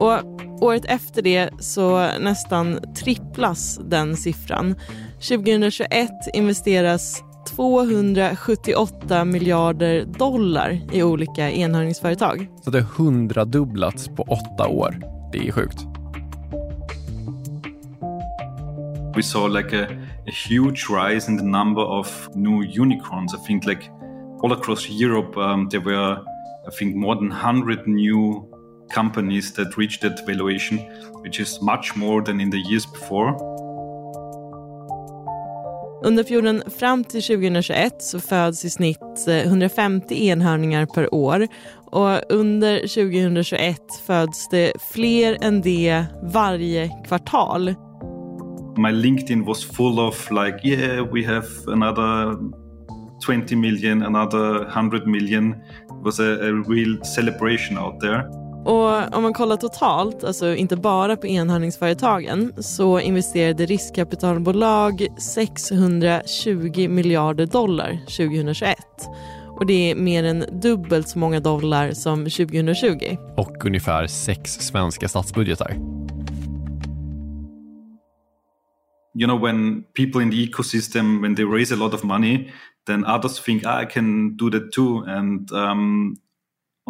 Och 0.00 0.40
året 0.62 0.84
efter 0.84 1.22
det 1.22 1.50
så 1.60 2.08
nästan 2.20 2.80
tripplas 2.94 3.80
den 3.84 4.16
siffran. 4.16 4.74
2021 5.20 6.10
investeras 6.32 7.22
278 7.56 9.24
miljarder 9.24 10.04
dollar 10.04 10.80
i 10.92 11.02
olika 11.02 11.50
enhörningsföretag. 11.50 12.48
Så 12.64 12.70
det 12.70 12.80
har 12.80 12.88
hundradubblats 13.04 14.08
på 14.08 14.22
åtta 14.22 14.68
år. 14.68 14.96
Det 15.32 15.48
är 15.48 15.52
sjukt. 15.52 15.78
We 19.16 19.22
saw 19.22 19.62
like 19.62 19.76
a, 19.76 19.86
a 20.26 20.32
huge 20.48 20.86
rise 20.90 21.30
in 21.30 21.38
the 21.38 21.44
number 21.44 21.84
of 21.84 22.28
new 22.34 22.80
unicorns. 22.80 23.34
I 23.34 23.38
think 23.46 23.66
like 23.66 23.90
all 24.42 24.52
across 24.52 24.88
Europe 24.90 25.40
um, 25.40 25.68
there 25.68 25.80
were 25.80 26.12
I 26.68 26.70
think 26.78 26.96
more 26.96 27.14
than 27.14 27.30
100 27.30 27.86
new 27.86 28.44
companies 28.94 29.52
that 29.52 29.78
reached 29.78 30.00
that 30.00 30.26
valuation, 30.26 30.78
which 31.22 31.40
is 31.40 31.60
much 31.62 31.96
more 31.96 32.22
than 32.22 32.40
in 32.40 32.50
the 32.50 32.58
years 32.70 32.86
before. 32.86 33.59
Under 36.02 36.24
perioden 36.24 36.62
fram 36.78 37.04
till 37.04 37.22
2021 37.22 38.02
så 38.02 38.20
föds 38.20 38.64
i 38.64 38.70
snitt 38.70 39.28
eh, 39.28 39.46
150 39.46 40.26
enhörningar 40.26 40.86
per 40.86 41.14
år 41.14 41.48
och 41.90 42.32
under 42.32 42.80
2021 42.80 43.76
föds 44.06 44.48
det 44.48 44.72
fler 44.92 45.36
än 45.40 45.60
det 45.60 46.04
varje 46.22 46.90
kvartal. 47.08 47.74
My 48.76 48.92
LinkedIn 48.92 49.44
was 49.44 49.64
full 49.64 49.98
of 49.98 50.30
like, 50.30 50.68
yeah, 50.68 51.12
we 51.12 51.26
have 51.26 51.46
another 51.66 52.36
20 53.26 53.56
million, 53.56 54.02
another 54.02 54.64
100 54.64 55.06
million. 55.06 55.50
It 55.50 56.04
was 56.04 56.20
a, 56.20 56.22
a 56.22 56.52
real 56.52 57.04
celebration 57.04 57.78
out 57.78 58.00
there. 58.00 58.39
Och 58.64 59.14
om 59.16 59.22
man 59.22 59.32
kollar 59.32 59.56
totalt, 59.56 60.24
alltså 60.24 60.54
inte 60.54 60.76
bara 60.76 61.16
på 61.16 61.26
enhörningsföretagen, 61.26 62.52
så 62.62 63.00
investerade 63.00 63.66
riskkapitalbolag 63.66 65.06
620 65.18 66.88
miljarder 66.88 67.46
dollar 67.46 67.98
2021. 68.06 68.78
Och 69.46 69.66
det 69.66 69.90
är 69.90 69.94
mer 69.94 70.24
än 70.24 70.44
dubbelt 70.62 71.08
så 71.08 71.18
många 71.18 71.40
dollar 71.40 71.92
som 71.92 72.24
2020. 72.24 73.16
Och 73.36 73.64
ungefär 73.64 74.06
sex 74.06 74.52
svenska 74.52 75.08
statsbudgetar. 75.08 75.76
You 79.14 79.26
know, 79.26 79.40
when 79.40 79.82
people 79.94 80.22
in 80.22 80.30
the 80.30 80.44
ecosystem, 80.44 81.22
when 81.22 81.34
they 81.34 81.44
raise 81.44 81.74
a 81.74 81.76
lot 81.76 81.94
of 81.94 82.02
money, 82.04 82.50
then 82.86 83.04
others 83.04 83.40
think, 83.40 83.62
ah, 83.66 83.82
I 83.82 83.86
can 83.86 84.36
do 84.36 84.50
that 84.50 84.72
too. 84.72 85.04
And 85.06 85.52
um, 85.52 86.16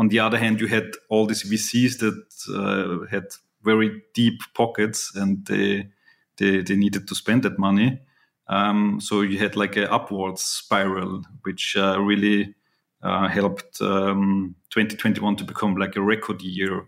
on 0.01 0.09
the 0.09 0.19
other 0.19 0.39
hand, 0.39 0.63
you 0.63 0.67
had 0.67 0.93
all 1.11 1.27
these 1.27 1.43
VCs 1.43 1.99
that 1.99 2.25
uh, 2.57 3.07
had 3.11 3.25
very 3.63 4.03
deep 4.15 4.41
pockets 4.55 5.15
and 5.15 5.45
they, 5.45 5.91
they, 6.39 6.63
they 6.63 6.75
needed 6.75 7.07
to 7.07 7.15
spend 7.15 7.43
that 7.43 7.59
money. 7.59 8.01
Um, 8.49 8.99
so 9.03 9.21
you 9.21 9.39
had 9.39 9.57
like 9.57 9.77
an 9.77 9.89
upwards 9.89 10.41
spiral, 10.41 11.23
which 11.43 11.77
uh, 11.77 12.01
really 12.01 12.55
uh, 13.03 13.29
helped 13.29 13.83
um, 13.83 14.55
2021 14.71 15.37
to 15.37 15.45
become 15.45 15.77
like 15.77 15.97
a 15.97 16.01
record 16.01 16.41
year 16.41 16.87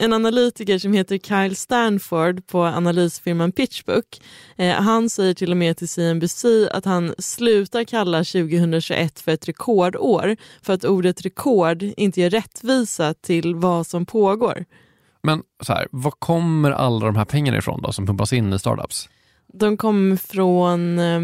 en 0.00 0.12
analytiker 0.12 0.78
som 0.78 0.92
heter 0.92 1.18
Kyle 1.18 1.56
Stanford 1.56 2.46
på 2.46 2.62
analysfirman 2.62 3.52
Pitchbook. 3.52 4.20
Eh, 4.56 4.74
han 4.74 5.10
säger 5.10 5.34
till 5.34 5.50
och 5.50 5.56
med 5.56 5.76
till 5.76 5.88
CNBC 5.88 6.44
att 6.72 6.84
han 6.84 7.14
slutar 7.18 7.84
kalla 7.84 8.18
2021 8.18 9.20
för 9.20 9.32
ett 9.32 9.48
rekordår 9.48 10.36
för 10.62 10.72
att 10.72 10.84
ordet 10.84 11.22
rekord 11.22 11.82
inte 11.82 12.20
ger 12.20 12.30
rättvisa 12.30 13.14
till 13.14 13.54
vad 13.54 13.86
som 13.86 14.06
pågår. 14.06 14.64
Men 15.22 15.42
så 15.62 15.72
här, 15.72 15.88
var 15.90 16.10
kommer 16.10 16.70
alla 16.70 17.06
de 17.06 17.16
här 17.16 17.24
pengarna 17.24 17.58
ifrån 17.58 17.82
då 17.82 17.92
som 17.92 18.06
pumpas 18.06 18.32
in 18.32 18.52
i 18.52 18.58
startups? 18.58 19.08
De 19.52 19.76
kommer 19.76 20.16
från 20.16 20.98
eh, 20.98 21.20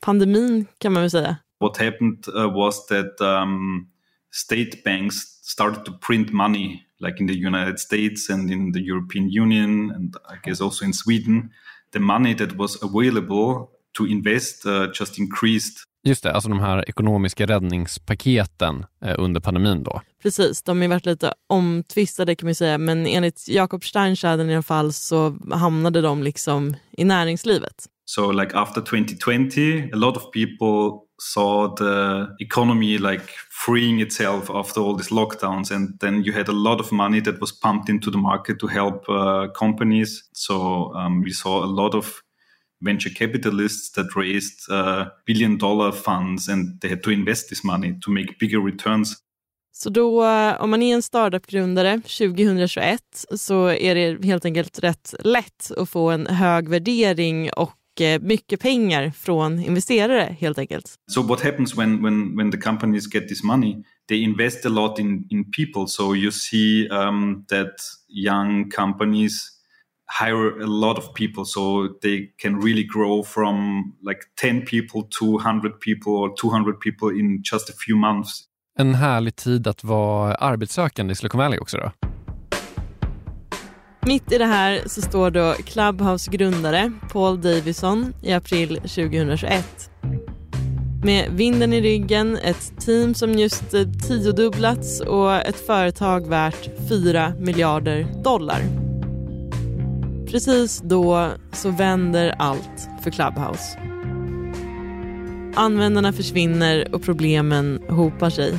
pandemin 0.00 0.66
kan 0.78 0.92
man 0.92 1.02
väl 1.02 1.10
säga. 1.10 1.36
What 1.60 1.76
happened 1.76 2.28
uh, 2.28 2.54
was 2.54 2.86
that 2.86 3.20
um, 3.20 3.86
state 4.32 4.70
banks 4.84 5.14
started 5.42 5.84
to 5.84 5.92
print 6.06 6.32
money 6.32 6.85
like 7.00 7.20
in 7.20 7.26
the 7.26 7.46
United 7.46 7.78
States 7.78 8.30
and 8.30 8.50
in 8.50 8.72
the 8.72 8.80
European 8.80 9.28
Union, 9.28 9.90
and 9.90 10.16
I 10.16 10.48
guess 10.48 10.60
also 10.60 10.84
in 10.84 10.92
Sweden, 10.92 11.50
the 11.92 11.98
money 11.98 12.34
that 12.34 12.52
was 12.52 12.82
available 12.82 13.68
to 13.98 14.06
invest 14.06 14.66
uh, 14.66 14.86
just 14.98 15.18
increased. 15.18 15.78
Just 16.04 16.22
det, 16.22 16.32
alltså 16.32 16.48
de 16.48 16.60
här 16.60 16.88
ekonomiska 16.88 17.46
räddningspaketen 17.46 18.86
eh, 19.04 19.14
under 19.18 19.40
pandemin 19.40 19.82
då. 19.82 20.00
Precis, 20.22 20.62
de 20.62 20.80
har 20.80 20.88
varit 20.88 21.06
lite 21.06 21.32
omtvistade 21.46 22.34
kan 22.34 22.46
man 22.46 22.54
säga, 22.54 22.78
men 22.78 23.06
enligt 23.06 23.48
Jakob 23.48 23.84
Steinschadden 23.84 24.50
i 24.50 24.54
alla 24.54 24.62
fall 24.62 24.92
så 24.92 25.38
hamnade 25.52 26.00
de 26.00 26.22
liksom 26.22 26.74
i 26.92 27.04
näringslivet. 27.04 27.86
So 28.04 28.32
like 28.32 28.56
after 28.58 28.80
2020, 28.80 29.90
a 29.92 29.96
lot 29.96 30.16
of 30.16 30.22
people 30.32 31.05
saw 31.18 31.74
the 31.74 32.34
economy 32.40 32.98
like 32.98 33.28
freeing 33.50 34.00
itself 34.00 34.50
after 34.50 34.80
all 34.80 34.94
these 34.94 35.08
lockdowns 35.08 35.70
and 35.70 35.98
then 36.00 36.22
you 36.22 36.32
had 36.32 36.48
a 36.48 36.52
lot 36.52 36.80
of 36.80 36.92
money 36.92 37.20
that 37.20 37.40
was 37.40 37.52
pumped 37.52 37.88
into 37.88 38.10
the 38.10 38.18
market 38.18 38.58
to 38.58 38.66
help 38.66 39.08
uh, 39.08 39.48
companies. 39.54 40.28
So 40.32 40.92
um, 40.94 41.22
we 41.22 41.32
saw 41.32 41.64
a 41.64 41.66
lot 41.66 41.94
of 41.94 42.22
venture 42.80 43.10
capitalists 43.10 43.92
that 43.92 44.14
raised 44.16 44.70
uh, 44.70 45.06
billion 45.26 45.58
dollar 45.58 45.92
funds 45.92 46.48
and 46.48 46.80
they 46.80 46.88
had 46.88 47.02
to 47.02 47.10
invest 47.10 47.48
this 47.48 47.64
money 47.64 47.98
to 48.02 48.10
make 48.10 48.38
bigger 48.38 48.60
returns. 48.60 49.22
Så 49.72 49.90
då, 49.90 50.24
uh, 50.24 50.62
om 50.62 50.70
man 50.70 50.82
är 50.82 50.94
en 50.94 51.02
startup-grundare 51.02 52.00
2021 52.00 53.00
så 53.36 53.66
är 53.66 53.94
det 53.94 54.24
helt 54.24 54.44
enkelt 54.44 54.78
rätt 54.78 55.14
lätt 55.18 55.70
att 55.76 55.90
få 55.90 56.10
en 56.10 56.26
hög 56.26 56.68
värdering 56.68 57.50
och 57.52 57.72
mycket 58.20 58.60
pengar 58.60 59.10
från 59.10 59.58
investerare 59.58 60.36
helt 60.40 60.58
enkelt. 60.58 60.94
So 61.10 61.22
what 61.22 61.40
happens 61.40 61.76
when 61.76 62.02
when 62.02 62.36
when 62.36 62.50
the 62.50 62.58
companies 62.58 63.06
get 63.06 63.28
this 63.28 63.42
money? 63.42 63.84
They 64.08 64.22
invest 64.22 64.66
a 64.66 64.68
lot 64.68 64.98
in 64.98 65.26
in 65.30 65.44
people. 65.50 65.86
So 65.86 66.14
you 66.14 66.30
see 66.30 66.88
um, 66.88 67.44
that 67.48 67.74
young 68.08 68.70
companies 68.70 69.56
hire 70.06 70.62
a 70.62 70.66
lot 70.66 70.98
of 70.98 71.14
people 71.14 71.44
so 71.44 71.88
they 72.02 72.26
can 72.42 72.60
really 72.60 72.84
grow 72.84 73.22
from 73.22 73.56
like 74.02 74.20
10 74.40 74.62
people 74.66 75.02
to 75.18 75.24
100 75.24 75.80
people 75.80 76.12
or 76.12 76.34
200 76.42 76.80
people 76.80 77.10
in 77.10 77.42
just 77.52 77.70
a 77.70 77.72
few 77.86 77.96
months. 77.96 78.42
En 78.78 78.94
härlig 78.94 79.36
tid 79.36 79.66
att 79.66 79.84
vara 79.84 80.34
arbetssökande 80.34 81.12
i 81.12 81.14
Silicon 81.14 81.38
Valley 81.38 81.58
också 81.58 81.76
då? 81.76 81.92
Mitt 84.06 84.32
i 84.32 84.38
det 84.38 84.46
här 84.46 84.82
så 84.86 85.02
står 85.02 85.30
då 85.30 85.52
Clubhouse 85.52 86.30
grundare 86.30 86.92
Paul 87.12 87.40
Davison 87.40 88.14
i 88.22 88.32
april 88.32 88.76
2021. 88.76 89.90
Med 91.04 91.30
vinden 91.32 91.72
i 91.72 91.80
ryggen, 91.80 92.38
ett 92.42 92.80
team 92.80 93.14
som 93.14 93.32
just 93.32 93.74
eh, 93.74 93.82
tiodubblats 94.08 95.00
och 95.00 95.34
ett 95.34 95.66
företag 95.66 96.28
värt 96.28 96.88
4 96.88 97.32
miljarder 97.38 98.06
dollar. 98.24 98.62
Precis 100.30 100.80
då 100.84 101.28
så 101.52 101.70
vänder 101.70 102.34
allt 102.38 102.88
för 103.02 103.10
Clubhouse. 103.10 103.78
Användarna 105.54 106.12
försvinner 106.12 106.94
och 106.94 107.02
problemen 107.02 107.82
hopar 107.88 108.30
sig. 108.30 108.58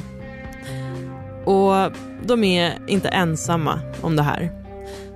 Och 1.45 1.91
de 2.27 2.43
är 2.43 2.77
inte 2.87 3.09
ensamma 3.09 3.79
om 4.01 4.15
det 4.15 4.23
här. 4.23 4.66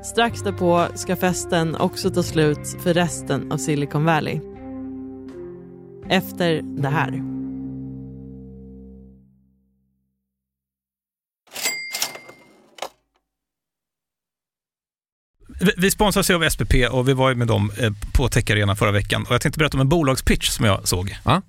Strax 0.03 0.41
därpå 0.41 0.87
ska 0.95 1.15
festen 1.15 1.75
också 1.75 2.09
ta 2.09 2.23
slut 2.23 2.77
för 2.83 2.93
resten 2.93 3.51
av 3.51 3.57
Silicon 3.57 4.05
Valley. 4.05 4.39
Efter 6.09 6.61
det 6.61 6.89
här. 6.89 7.31
Vi 15.77 15.91
sponsras 15.91 16.29
ju 16.29 16.35
av 16.35 16.49
SPP 16.49 16.73
och 16.91 17.07
vi 17.07 17.13
var 17.13 17.29
ju 17.29 17.35
med 17.35 17.47
dem 17.47 17.71
eh, 17.77 17.91
på 18.13 18.27
Tech 18.27 18.51
Arena 18.51 18.75
förra 18.75 18.91
veckan. 18.91 19.25
Och 19.25 19.33
jag 19.33 19.41
tänkte 19.41 19.59
berätta 19.59 19.77
om 19.77 19.81
en 19.81 19.89
bolagspitch 19.89 20.49
som 20.49 20.65
jag 20.65 20.87
såg. 20.87 21.17
Ja. 21.25 21.41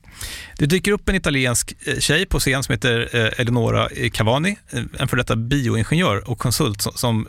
Det 0.59 0.67
dyker 0.67 0.93
upp 0.93 1.09
en 1.09 1.15
italiensk 1.15 1.75
eh, 1.87 1.99
tjej 1.99 2.27
på 2.27 2.41
scen 2.41 2.63
som 2.63 2.73
heter 2.73 3.09
eh, 3.13 3.41
Eleonora 3.41 3.89
Cavani, 4.13 4.57
en 4.99 5.09
för 5.09 5.17
detta 5.17 5.37
bioingenjör 5.37 6.31
och 6.31 6.39
konsult 6.39 6.83
som 6.95 7.29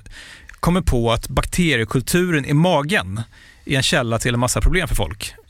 kommer 0.63 0.82
på 0.82 1.12
att 1.12 1.30
bakteriekulturen 1.30 2.45
i 2.45 2.54
magen 2.54 3.21
är 3.65 3.76
en 3.78 3.84
källa 3.84 4.19
till 4.19 4.34
en 4.34 4.39
massa 4.39 4.62
problem 4.62 4.88
för 4.88 4.95
folk. 4.95 5.34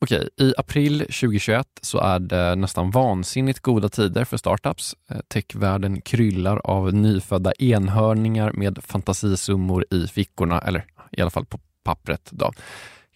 Okej, 0.00 0.28
i 0.40 0.54
april 0.56 0.98
2021 0.98 1.66
så 1.82 1.98
är 1.98 2.18
det 2.18 2.54
nästan 2.54 2.90
vansinnigt 2.90 3.60
goda 3.60 3.88
tider 3.88 4.24
för 4.24 4.36
startups. 4.36 4.96
Eh, 5.10 5.18
techvärlden 5.28 6.00
kryllar 6.00 6.60
av 6.64 6.94
nyfödda 6.94 7.52
enhörningar 7.58 8.52
med 8.52 8.78
fantasisummor 8.84 9.84
i 9.90 10.06
fickorna, 10.06 10.60
eller 10.60 10.84
i 11.12 11.20
alla 11.20 11.30
fall 11.30 11.46
på 11.46 11.60
pappret. 11.82 12.28
Då. 12.30 12.52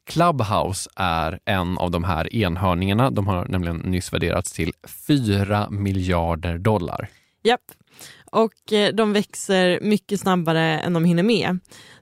Clubhouse 0.05 0.90
är 0.97 1.38
en 1.45 1.79
av 1.79 1.90
de 1.90 2.05
här 2.05 2.35
enhörningarna. 2.35 3.11
De 3.11 3.27
har 3.27 3.45
nämligen 3.45 3.77
nyss 3.77 4.12
värderats 4.12 4.53
till 4.53 4.73
4 5.07 5.71
miljarder 5.71 6.59
dollar. 6.59 7.09
Japp, 7.42 7.61
och 8.33 8.72
eh, 8.72 8.94
de 8.94 9.12
växer 9.12 9.81
mycket 9.81 10.20
snabbare 10.20 10.78
än 10.78 10.92
de 10.92 11.05
hinner 11.05 11.22
med. 11.22 11.59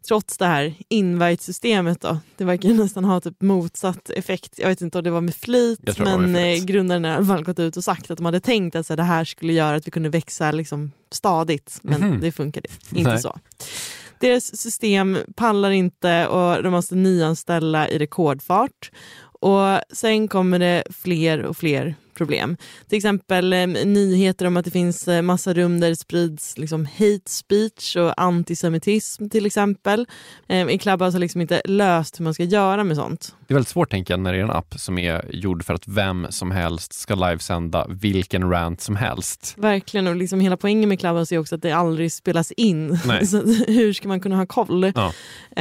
Trots 0.08 0.38
det 0.38 0.46
här 0.46 0.74
invite-systemet 0.88 2.00
då. 2.00 2.18
Det 2.36 2.44
verkar 2.44 2.68
nästan 2.68 3.04
ha 3.04 3.20
typ 3.20 3.42
motsatt 3.42 4.10
effekt. 4.10 4.58
Jag 4.58 4.68
vet 4.68 4.80
inte 4.80 4.98
om 4.98 5.04
det 5.04 5.10
var 5.10 5.20
med 5.20 5.34
flit 5.34 5.98
men 5.98 6.32
med 6.32 6.58
eh, 6.58 6.64
grundaren 6.64 7.04
har 7.04 7.12
i 7.12 7.14
alla 7.14 7.26
fall 7.26 7.44
gått 7.44 7.58
ut 7.58 7.76
och 7.76 7.84
sagt 7.84 8.10
att 8.10 8.16
de 8.16 8.26
hade 8.26 8.40
tänkt 8.40 8.76
att 8.76 8.86
så 8.86 8.96
det 8.96 9.02
här 9.02 9.24
skulle 9.24 9.52
göra 9.52 9.76
att 9.76 9.86
vi 9.86 9.90
kunde 9.90 10.08
växa 10.08 10.52
liksom 10.52 10.92
stadigt 11.10 11.78
men 11.82 12.02
mm 12.02 12.14
-hmm. 12.16 12.20
det 12.20 12.32
funkade 12.32 12.68
inte 12.94 13.10
Nej. 13.10 13.22
så. 13.22 13.38
Deras 14.20 14.56
system 14.56 15.18
pallar 15.36 15.70
inte 15.70 16.26
och 16.26 16.62
de 16.62 16.70
måste 16.70 16.94
nyanställa 16.94 17.88
i 17.88 17.98
rekordfart. 17.98 18.90
Och 19.40 19.80
sen 19.92 20.28
kommer 20.28 20.58
det 20.58 20.84
fler 20.90 21.42
och 21.42 21.56
fler 21.56 21.94
problem. 22.20 22.56
Till 22.88 22.96
exempel 22.96 23.52
eh, 23.52 23.66
nyheter 23.66 24.46
om 24.46 24.56
att 24.56 24.64
det 24.64 24.70
finns 24.70 25.08
eh, 25.08 25.22
massa 25.22 25.54
rum 25.54 25.80
där 25.80 25.88
det 25.88 25.96
sprids 25.96 26.58
liksom, 26.58 26.86
hate 26.86 27.30
speech 27.30 27.96
och 27.96 28.20
antisemitism 28.22 29.28
till 29.28 29.46
exempel. 29.46 30.06
Eh, 30.48 30.68
I 30.68 30.78
Clubhouse 30.78 31.14
har 31.14 31.20
liksom 31.20 31.40
inte 31.40 31.62
löst 31.64 32.20
hur 32.20 32.24
man 32.24 32.34
ska 32.34 32.44
göra 32.44 32.84
med 32.84 32.96
sånt. 32.96 33.34
Det 33.50 33.54
är 33.54 33.56
väldigt 33.56 33.68
svårt 33.68 33.90
tänker 33.90 34.12
jag 34.14 34.20
när 34.20 34.32
det 34.32 34.38
är 34.38 34.42
en 34.42 34.50
app 34.50 34.74
som 34.76 34.98
är 34.98 35.24
gjord 35.32 35.64
för 35.64 35.74
att 35.74 35.88
vem 35.88 36.26
som 36.30 36.50
helst 36.50 36.92
ska 36.92 37.14
livesända 37.14 37.86
vilken 37.88 38.50
rant 38.50 38.80
som 38.80 38.96
helst. 38.96 39.54
Verkligen 39.56 40.06
och 40.06 40.16
liksom 40.16 40.40
hela 40.40 40.56
poängen 40.56 40.88
med 40.88 41.00
Clubhouse 41.00 41.34
är 41.34 41.38
också 41.38 41.54
att 41.54 41.62
det 41.62 41.72
aldrig 41.72 42.12
spelas 42.12 42.52
in. 42.52 42.98
Så 43.26 43.36
hur 43.68 43.92
ska 43.92 44.08
man 44.08 44.20
kunna 44.20 44.36
ha 44.36 44.46
koll? 44.46 44.92
Ja. 44.94 45.12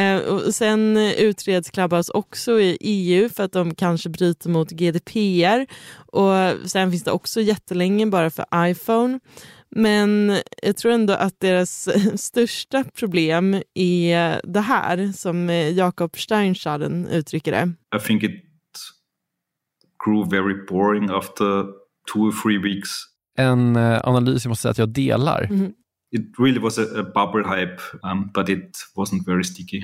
Eh, 0.02 0.18
och 0.18 0.56
sen 0.56 0.98
utreds 0.98 1.70
Clubhouse 1.70 2.12
också 2.14 2.60
i 2.60 2.78
EU 2.82 3.30
för 3.30 3.44
att 3.44 3.52
de 3.52 3.76
kanske 3.76 4.10
bryter 4.10 4.50
mot 4.50 4.70
GDPR 4.70 5.66
och 5.96 6.70
sen 6.70 6.92
finns 6.92 7.04
det 7.04 7.12
också 7.12 7.42
jättelänge 7.42 8.06
bara 8.06 8.30
för 8.30 8.46
iPhone. 8.56 9.20
Men 9.76 10.38
jag 10.64 10.78
tror 10.78 10.92
ändå 10.92 11.14
att 11.14 11.40
deras 11.40 11.90
största 12.22 12.84
problem 12.84 13.62
är 13.74 14.42
det 14.44 14.62
här 14.62 15.12
som 15.12 15.50
Jakob 15.76 16.18
Steinschaden 16.18 17.08
uttrycker 17.08 17.52
det. 17.52 17.74
I 17.98 18.00
think 18.00 18.24
it 18.24 18.44
grew 20.06 20.24
very 20.30 20.66
boring 20.70 21.10
after 21.10 21.64
two 22.14 22.20
or 22.20 22.32
three 22.44 22.58
weeks. 22.58 22.90
En 23.38 23.76
eh, 23.76 24.02
analys 24.04 24.46
jag 24.46 24.50
måste 24.50 24.62
säga 24.62 24.72
att 24.72 24.78
jag 24.78 24.90
delar. 24.90 25.44
Mm 25.44 25.60
-hmm. 25.60 25.74
It 26.12 26.40
really 26.40 26.60
was 26.60 26.80
a, 26.80 26.82
a 26.82 27.04
bubble 27.04 27.44
hype, 27.44 27.82
um, 28.04 28.32
but 28.34 28.50
it 28.50 28.78
wasn't 28.96 29.26
very 29.26 29.44
sticky. 29.44 29.82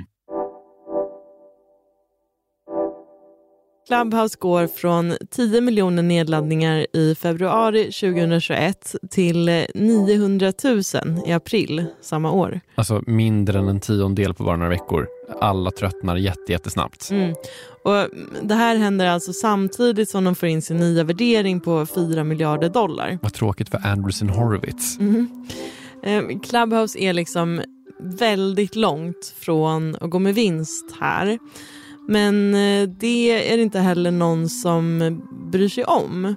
Clubhouse 3.88 4.38
går 4.40 4.68
från 4.68 5.14
10 5.32 5.62
miljoner 5.62 6.04
nedladdningar 6.04 6.88
i 6.94 7.16
februari 7.16 7.84
2021 7.84 8.96
till 9.10 9.66
900 9.76 10.54
000 10.64 10.82
i 11.26 11.32
april 11.32 11.86
samma 12.02 12.32
år. 12.32 12.60
Alltså 12.76 13.04
mindre 13.08 13.60
än 13.60 13.68
en 13.68 13.80
tiondel 13.80 14.34
på 14.34 14.44
bara 14.44 14.56
några 14.56 14.70
veckor. 14.70 15.08
Alla 15.42 15.72
tröttnar 15.72 16.16
jättesnabbt. 16.50 17.12
Mm. 17.12 17.36
Och 17.84 18.08
det 18.42 18.56
här 18.56 18.76
händer 18.76 19.06
alltså 19.06 19.34
samtidigt 19.34 20.10
som 20.10 20.24
de 20.24 20.36
får 20.36 20.50
in 20.50 20.62
sin 20.62 20.78
nya 20.78 21.04
värdering 21.04 21.60
på 21.60 21.86
4 21.86 22.24
miljarder 22.24 22.70
dollar. 22.70 23.20
Vad 23.22 23.34
tråkigt 23.34 23.70
för 23.70 23.88
Andreessen 23.88 24.30
Horowitz. 24.30 25.00
Mm. 25.00 25.30
Clubhouse 26.40 27.00
är 27.00 27.14
liksom 27.14 27.62
väldigt 28.00 28.76
långt 28.76 29.34
från 29.40 29.96
att 30.02 30.10
gå 30.10 30.20
med 30.20 30.36
vinst 30.36 30.96
här. 31.00 31.40
Men 32.08 32.56
eh, 32.56 32.90
det 32.90 33.52
är 33.52 33.58
det 33.58 33.64
inte 33.64 33.80
heller 33.80 34.12
någon 34.12 34.50
som 34.50 35.22
bryr 35.52 35.70
sig 35.70 35.84
om. 35.84 36.36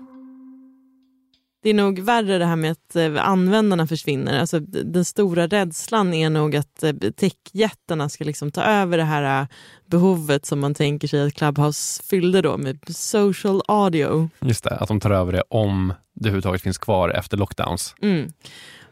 Det 1.63 1.71
är 1.71 1.75
nog 1.75 1.99
värre 2.01 2.39
det 2.39 2.45
här 2.45 2.57
med 2.57 2.71
att 2.71 2.97
eh, 2.97 3.29
användarna 3.29 3.87
försvinner. 3.87 4.41
Alltså, 4.41 4.61
den 4.61 5.05
stora 5.05 5.47
rädslan 5.47 6.15
är 6.15 6.31
nog 6.31 6.57
att 6.57 6.83
eh, 6.83 6.93
techjättarna 6.93 8.09
ska 8.09 8.25
liksom 8.25 8.51
ta 8.51 8.63
över 8.63 8.97
det 8.97 9.05
här 9.05 9.43
eh, 9.43 9.47
behovet 9.87 10.47
som 10.47 10.61
man 10.61 10.75
tänker 10.75 11.09
sig 11.09 11.23
att 11.23 11.35
Clubhouse 11.35 12.03
fyllde 12.03 12.43
då 12.43 12.57
med 12.57 12.79
social 12.89 13.63
audio. 13.69 14.31
Just 14.41 14.65
det, 14.65 14.71
att 14.71 14.89
de 14.89 15.01
tar 15.01 15.11
över 15.11 15.33
det 15.33 15.43
om 15.49 15.93
det 16.15 16.29
överhuvudtaget 16.29 16.63
finns 16.63 16.79
kvar 16.79 17.09
efter 17.09 17.37
lockdowns. 17.37 17.95
Mm. 18.03 18.33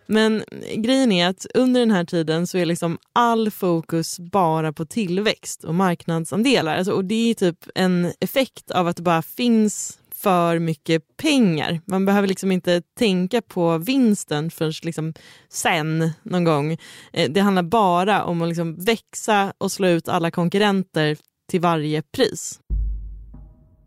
Men 0.07 0.45
grejen 0.75 1.12
är 1.12 1.29
att 1.29 1.47
under 1.55 1.81
den 1.81 1.90
här 1.90 2.05
tiden 2.05 2.47
så 2.47 2.59
är 2.59 2.66
liksom 2.66 2.99
all 3.12 3.51
fokus 3.51 4.21
bara 4.21 4.73
på 4.73 4.85
tillväxt 4.85 5.64
och 5.64 5.75
marknadsandelar. 5.75 6.77
Alltså, 6.77 6.92
och 6.92 7.05
det 7.05 7.31
är 7.31 7.35
typ 7.35 7.59
en 7.75 8.12
effekt 8.21 8.71
av 8.71 8.87
att 8.88 8.97
det 8.97 9.03
bara 9.03 9.23
finns 9.23 9.99
för 10.14 10.59
mycket 10.59 11.16
pengar. 11.16 11.81
Man 11.85 12.05
behöver 12.05 12.29
liksom 12.29 12.53
inte 12.53 12.83
tänka 12.99 13.42
på 13.42 13.79
vinsten 13.79 14.51
förrän 14.51 14.73
liksom 14.83 15.14
sen 15.49 16.11
någon 16.23 16.45
gång. 16.45 16.73
Eh, 17.12 17.31
det 17.31 17.40
handlar 17.40 17.62
bara 17.62 18.25
om 18.25 18.42
att 18.42 18.49
liksom 18.49 18.85
växa 18.85 19.53
och 19.59 19.73
slå 19.73 19.88
ut 19.88 20.09
alla 20.09 20.31
konkurrenter 20.31 21.16
till 21.51 21.61
varje 21.61 22.03
pris. 22.03 22.61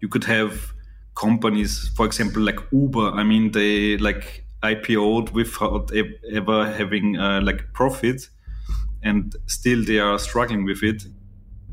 You 0.02 0.12
could 0.12 0.26
have 0.26 0.52
companies, 1.14 1.96
for 1.98 2.06
example, 2.06 2.42
like 2.42 2.60
Uber. 2.72 3.22
I 3.22 3.24
mean, 3.24 3.52
they 3.52 3.98
like 3.98 4.49
IPO'd 4.62 5.30
without 5.34 5.92
ever 6.36 6.66
having 6.78 7.18
uh, 7.18 7.42
like 7.42 7.64
profit, 7.74 8.30
and 9.06 9.36
still 9.48 9.86
they 9.86 10.00
are 10.00 10.20
struggling 10.20 10.68
with 10.68 10.84
it. 10.84 11.04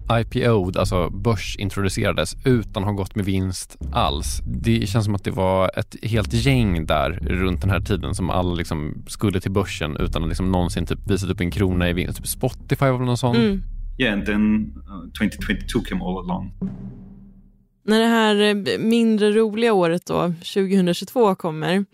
IPO'd, 0.09 0.77
alltså 0.77 1.11
börsintroducerades 1.11 2.37
utan 2.45 2.83
att 2.83 2.89
ha 2.89 2.93
gått 2.93 3.15
med 3.15 3.25
vinst 3.25 3.77
alls. 3.93 4.43
Det 4.45 4.89
känns 4.89 5.05
som 5.05 5.15
att 5.15 5.25
det 5.25 5.31
var 5.31 5.71
ett 5.79 5.97
helt 6.03 6.33
gäng 6.33 6.87
där 6.87 7.11
runt 7.11 7.61
den 7.61 7.71
här 7.71 7.81
tiden 7.81 8.15
som 8.15 8.31
alla 8.31 8.55
liksom 8.55 9.05
skulle 9.07 9.41
till 9.41 9.51
börsen 9.51 9.97
utan 9.97 10.23
att 10.23 10.29
liksom 10.29 10.53
någonsin 10.53 10.87
typ 10.87 11.11
visat 11.11 11.31
upp 11.31 11.41
en 11.41 11.51
krona 11.51 11.91
i 11.91 11.93
vinst. 11.93 12.17
Typ 12.17 12.27
Spotify 12.27 12.85
var 12.85 12.99
väl 12.99 13.07
någon 13.07 13.17
sån? 13.17 13.37
Mm. 13.37 13.63
Yeah, 13.99 14.13
and 14.13 14.27
then 14.27 14.75
uh, 14.89 15.29
2022 15.29 15.81
came 15.81 16.05
all 16.05 16.19
along. 16.19 16.53
När 17.85 18.01
det 18.01 18.07
här 18.07 18.37
eh, 18.37 18.79
mindre 18.79 19.33
roliga 19.33 19.73
året 19.73 20.07
då, 20.07 20.33
2022 20.55 21.35
kommer, 21.35 21.85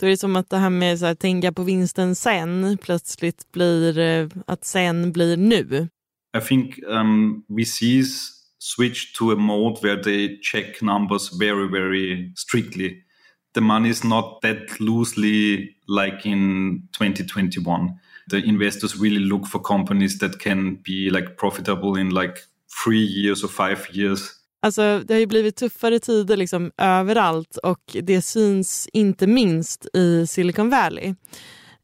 då 0.00 0.06
är 0.06 0.10
det 0.10 0.16
som 0.16 0.36
att 0.36 0.50
det 0.50 0.56
här 0.56 0.70
med 0.70 1.02
att 1.02 1.20
tänka 1.20 1.52
på 1.52 1.62
vinsten 1.62 2.14
sen 2.14 2.78
plötsligt 2.82 3.52
blir 3.52 3.98
eh, 3.98 4.28
att 4.46 4.64
sen 4.64 5.12
blir 5.12 5.36
nu. 5.36 5.88
I 6.38 6.40
think 6.40 6.78
um, 6.86 7.44
VCs 7.48 8.36
switch 8.58 9.12
to 9.12 9.32
a 9.32 9.36
mode 9.36 9.80
where 9.82 10.02
they 10.02 10.38
check 10.42 10.82
numbers 10.82 11.30
very, 11.40 11.68
very 11.68 12.32
strictly. 12.36 13.02
The 13.54 13.60
money 13.60 13.88
is 13.88 14.04
not 14.04 14.42
that 14.42 14.80
loosely 14.80 15.76
like 15.88 16.26
in 16.26 16.88
2021. 16.98 17.98
The 18.28 18.38
investors 18.38 19.00
really 19.00 19.20
look 19.20 19.46
for 19.46 19.60
companies 19.60 20.18
that 20.18 20.38
can 20.40 20.82
be 20.84 21.10
like 21.10 21.36
profitable 21.36 21.96
in 21.96 22.10
like 22.10 22.38
three 22.84 23.04
years 23.04 23.44
or 23.44 23.48
five 23.48 23.88
years. 23.92 24.32
Alltså, 24.66 25.02
det 25.04 25.14
har 25.14 25.18
ju 25.18 25.26
blivit 25.26 25.56
tuffare 25.56 25.98
tider 25.98 26.36
liksom 26.36 26.72
överallt 26.76 27.56
och 27.56 27.96
det 28.02 28.22
syns 28.22 28.88
inte 28.92 29.26
minst 29.26 29.86
i 29.96 30.26
Silicon 30.26 30.70
Valley. 30.70 31.14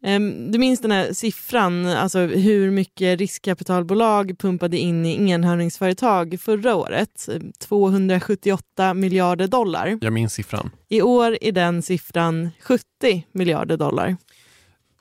Ehm, 0.03 0.51
du 0.53 0.59
minns 0.59 0.81
den 0.81 0.91
här 0.91 1.13
siffran, 1.13 1.87
alltså 1.87 2.19
hur 2.19 2.71
mycket 2.71 3.19
riskkapitalbolag 3.19 4.39
pumpade 4.39 4.79
in 4.79 5.07
i 5.07 5.31
enhörningsföretag 5.31 6.41
förra 6.41 6.75
året? 6.75 7.29
278 7.59 8.95
miljarder 8.95 9.47
dollar. 9.47 9.99
Jag 10.01 10.13
minns 10.13 10.35
siffran. 10.35 10.71
I 10.89 11.03
år 11.03 11.39
är 11.41 11.53
den 11.53 11.83
siffran 11.83 12.51
70 12.61 12.85
miljarder 13.33 13.77
dollar. 13.77 14.17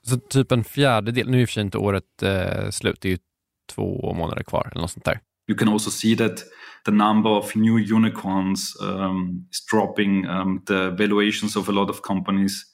Så 0.04 0.17
typ 0.17 0.52
en 0.52 0.63
fjärdedel, 0.63 1.30
nu 1.30 1.38
är 1.38 1.41
i 1.41 1.46
och 1.46 1.50
för 1.50 1.54
sig 1.54 1.63
inte 1.63 1.78
året 1.78 2.24
eh, 2.24 2.70
slut, 2.70 2.98
det 3.02 3.08
är 3.08 3.12
ju 3.12 3.17
två 3.72 4.13
månader 4.13 4.44
kvar 4.44 4.70
eller 4.72 4.82
något 4.82 4.91
sånt 4.91 5.06
där. 5.06 5.20
You 5.52 5.56
can 5.56 5.68
also 5.68 5.90
see 5.90 6.16
that 6.16 6.46
the 6.86 6.92
number 6.92 7.30
of 7.30 7.56
new 7.58 7.76
unicorns 7.76 8.74
um, 8.80 9.46
is 9.52 9.62
dropping. 9.70 10.26
Um, 10.26 10.62
the 10.66 10.92
valuations 10.92 11.58
of 11.58 11.68
a 11.68 11.74
lot 11.74 11.90
of 11.90 12.02
companies 12.02 12.66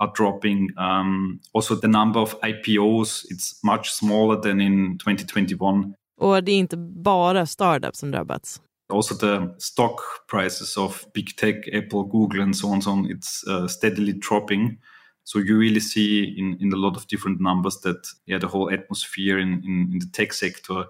are 0.00 0.10
dropping. 0.14 0.70
Um, 0.78 1.40
also, 1.52 1.74
the 1.74 1.88
number 1.88 2.20
of 2.20 2.40
IPOs 2.40 3.26
it's 3.28 3.60
much 3.62 3.90
smaller 3.90 4.40
than 4.40 4.60
in 4.60 4.98
2021. 4.98 5.94
Och 6.20 6.44
det 6.44 6.52
är 6.52 6.58
inte 6.58 6.76
bara 6.76 7.46
startups 7.46 7.98
som 7.98 8.10
drabbats. 8.10 8.60
Also, 8.88 9.14
the 9.14 9.54
stock 9.58 10.00
prices 10.28 10.76
of 10.76 11.04
big 11.14 11.36
tech, 11.36 11.68
Apple, 11.74 12.02
Google, 12.02 12.42
and 12.42 12.56
so 12.56 12.68
on, 12.68 12.82
so 12.82 12.90
on, 12.90 13.10
it's 13.10 13.44
uh, 13.46 13.68
steadily 13.68 14.12
dropping. 14.28 14.78
So 15.24 15.38
you 15.38 15.58
really 15.58 15.80
see 15.80 16.34
in, 16.38 16.56
in 16.60 16.72
a 16.72 16.76
lot 16.76 16.96
of 16.96 17.06
different 17.08 17.40
numbers 17.40 17.80
that 17.80 18.06
yeah, 18.26 18.40
the 18.40 18.48
whole 18.48 18.72
atmosphere 18.72 19.38
in, 19.38 19.62
in, 19.64 19.90
in 19.92 19.98
the 19.98 20.08
tech 20.12 20.32
sector 20.32 20.84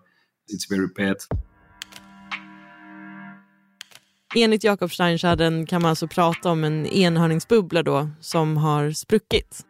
it's 0.52 0.68
very 0.70 0.88
bad. 0.96 1.16
Enligt 4.34 4.64
Jakob 4.64 4.90
Steinschaden 4.90 5.66
kan 5.66 5.82
man 5.82 5.88
alltså 5.88 6.06
prata 6.08 6.50
om 6.50 6.64
en 6.64 6.86
enhörningsbubbla 6.86 7.82
då 7.82 8.08
som 8.20 8.56
har 8.56 8.90
spruckit. 8.90 9.66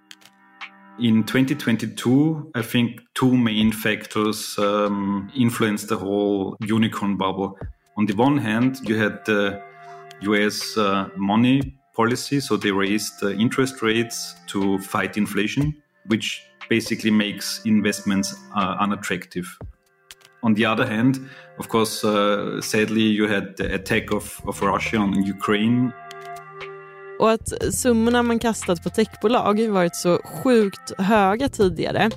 In 1.00 1.24
2022, 1.24 2.42
I 2.54 2.62
think 2.62 3.00
two 3.14 3.32
main 3.32 3.72
factors 3.72 4.58
um, 4.58 5.30
influenced 5.34 5.88
the 5.88 6.04
whole 6.04 6.56
unicorn 6.60 7.16
bubble. 7.16 7.58
On 7.96 8.06
the 8.06 8.14
one 8.14 8.40
hand, 8.40 8.76
you 8.88 8.98
had 8.98 9.24
the 9.24 9.60
US 10.20 10.76
uh, 10.76 11.06
money 11.16 11.60
policy, 11.96 12.40
so 12.40 12.56
they 12.56 12.70
raised 12.70 13.20
the 13.20 13.32
interest 13.32 13.82
rates 13.82 14.36
to 14.46 14.78
fight 14.78 15.16
inflation, 15.16 15.74
which 16.06 16.42
basically 16.68 17.10
makes 17.10 17.60
investments 17.64 18.34
uh, 18.54 18.76
unattractive. 18.80 19.46
On 20.44 20.54
the 20.54 20.66
other 20.66 20.86
hand, 20.86 21.18
of 21.58 21.68
course, 21.68 22.04
uh, 22.04 22.60
sadly, 22.60 23.02
you 23.02 23.28
had 23.28 23.56
the 23.56 23.74
attack 23.74 24.12
of, 24.12 24.40
of 24.44 24.62
Russia 24.62 24.98
on 24.98 25.30
Ukraine. 25.30 25.92
Och 27.18 27.30
att 27.30 27.74
summorna 27.74 28.22
man 28.22 28.38
kastat 28.38 28.82
på 28.82 28.90
techbolag 28.90 29.68
varit 29.68 29.96
så 29.96 30.18
sjukt 30.24 30.92
höga 30.98 31.48
tidigare, 31.48 32.10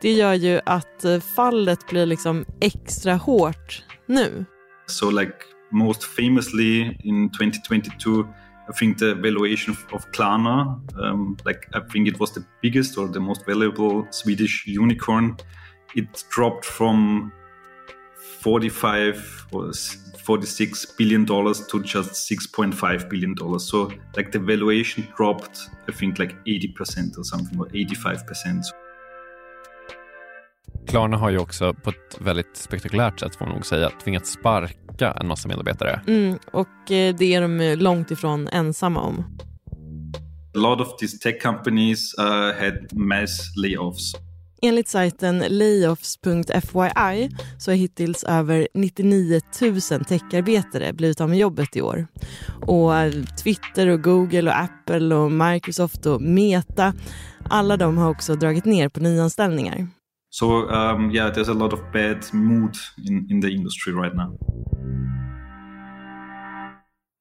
det 0.00 0.12
gör 0.12 0.34
ju 0.34 0.60
att 0.66 1.04
eh, 1.04 1.20
fallet 1.20 1.86
blir 1.88 2.06
liksom 2.06 2.44
extra 2.60 3.14
hårt 3.14 3.84
nu. 4.06 4.44
So 4.86 5.10
like 5.10 5.34
most 5.70 6.04
famously 6.04 6.96
in 7.04 7.30
2022, 7.30 8.20
I 8.70 8.72
think 8.78 8.98
the 8.98 9.14
valuation 9.14 9.76
of 9.92 10.06
Klarna, 10.12 10.80
um, 10.96 11.36
like 11.46 11.68
I 11.74 11.92
think 11.92 12.08
it 12.08 12.20
was 12.20 12.32
the 12.32 12.42
biggest 12.62 12.98
or 12.98 13.08
the 13.08 13.20
most 13.20 13.46
valuable 13.46 14.06
Swedish 14.10 14.64
unicorn, 14.66 15.36
it 15.94 16.24
dropped 16.36 16.64
from 16.64 17.30
45 18.42 19.14
or 19.52 19.72
46 20.26 20.96
billion 20.96 21.26
dollars 21.26 21.66
to 21.66 21.78
just 21.84 22.30
6.5 22.30 23.08
billion 23.10 23.34
dollars. 23.34 23.68
So 23.68 23.92
like 24.16 24.32
the 24.32 24.38
valuation 24.38 25.04
dropped, 25.16 25.58
I 25.88 25.92
think 25.92 26.18
like 26.18 26.34
80% 26.44 27.18
or 27.18 27.24
something 27.24 27.60
or 27.60 27.66
85%. 27.66 28.62
Klarna 30.86 31.16
har 31.16 31.30
ju 31.30 31.38
också 31.38 31.74
på 31.74 31.90
ett 31.90 32.18
väldigt 32.20 32.56
spektakulärt 32.56 33.20
sätt 33.20 33.36
får 33.36 33.44
man 33.44 33.54
nog 33.54 33.66
säga 33.66 33.90
tvingats 34.04 34.30
sparka 34.30 35.12
en 35.12 35.26
massa 35.26 35.48
medarbetare. 35.48 36.00
Mm, 36.06 36.38
och 36.52 36.90
eh, 36.90 37.14
det 37.18 37.34
är 37.34 37.40
de 37.40 37.76
långt 37.78 38.10
ifrån 38.10 38.48
ensamma 38.48 39.00
om. 39.00 39.24
A 40.54 40.58
lot 40.58 40.80
of 40.80 40.96
these 40.96 41.18
tech 41.18 41.42
companies 41.42 42.14
uh, 42.18 42.24
had 42.62 42.92
mass 42.92 43.56
layoffs. 43.56 44.14
Enligt 44.62 44.88
sajten 44.88 45.44
layoffs.fyi 45.48 47.30
så 47.58 47.70
har 47.70 47.76
hittills 47.76 48.24
över 48.24 48.68
99 48.74 49.40
000 49.60 49.80
techarbetare 49.80 50.92
blivit 50.92 51.20
av 51.20 51.28
med 51.28 51.38
jobbet 51.38 51.76
i 51.76 51.82
år. 51.82 52.06
Och 52.66 52.92
Twitter, 53.42 53.86
och 53.86 54.02
Google, 54.02 54.50
och 54.50 54.58
Apple, 54.58 55.14
och 55.14 55.32
Microsoft 55.32 56.06
och 56.06 56.22
Meta 56.22 56.94
alla 57.50 57.76
de 57.76 57.98
har 57.98 58.10
också 58.10 58.36
dragit 58.36 58.64
ner 58.64 58.88
på 58.88 59.00
nyanställningar. 59.00 59.86
So 60.30 60.46
um, 60.46 61.10
yeah, 61.10 61.34
there's 61.34 61.50
a 61.50 61.54
lot 61.54 61.72
of 61.72 61.80
bad 61.92 62.34
mood 62.34 62.76
in, 63.08 63.30
in 63.30 63.42
the 63.42 63.48
industry 63.48 63.92
right 63.92 64.16
now. 64.16 64.38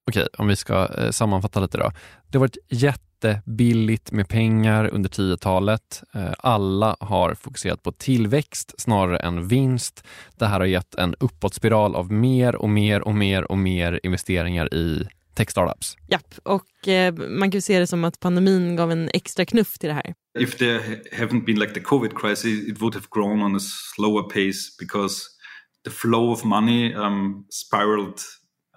Okej, 0.10 0.28
om 0.38 0.48
vi 0.48 0.56
ska 0.56 0.88
eh, 0.98 1.12
sammanfatta 1.12 1.60
lite 1.60 1.78
då. 1.78 1.92
Det 2.28 2.38
har 2.38 2.40
varit 2.40 2.58
jätte 2.70 3.09
jättebilligt 3.24 4.12
med 4.12 4.30
pengar 4.30 4.90
under 4.94 5.10
10-talet. 5.10 6.04
Eh, 6.14 6.34
alla 6.40 6.96
har 7.00 7.34
fokuserat 7.34 7.84
på 7.84 7.92
tillväxt 7.92 8.74
snarare 8.78 9.18
än 9.18 9.48
vinst. 9.48 10.04
Det 10.38 10.46
här 10.46 10.60
har 10.60 10.68
gett 10.68 10.96
en 10.96 11.16
uppåtspiral 11.20 11.96
av 11.96 12.12
mer 12.12 12.56
och 12.56 12.70
mer 12.70 13.02
och 13.02 13.16
mer 13.16 13.52
och 13.52 13.58
mer 13.58 14.00
investeringar 14.04 14.74
i 14.74 15.08
tech-startups. 15.34 15.98
Japp, 16.08 16.34
och 16.44 16.88
eh, 16.88 17.14
man 17.14 17.52
kan 17.52 17.62
se 17.62 17.80
det 17.80 17.88
som 17.88 18.04
att 18.04 18.20
pandemin 18.20 18.76
gav 18.76 18.92
en 18.92 19.10
extra 19.14 19.46
knuff 19.46 19.78
till 19.78 19.90
det 19.90 19.96
här. 19.96 20.14
If 20.40 20.58
there 20.58 20.80
haven't 21.14 21.46
been 21.46 21.60
like 21.60 21.74
the 21.74 21.80
covid 21.80 22.12
crisis 22.16 22.68
it 22.68 22.82
would 22.82 22.94
have 22.94 23.06
grown 23.12 23.42
on 23.42 23.56
a 23.56 23.60
slower 23.96 24.24
pace 24.24 24.76
because 24.80 25.22
the 25.84 25.92
flow 25.92 26.32
of 26.32 26.44
money 26.44 26.96
um, 26.96 27.46
spiraled 27.50 28.20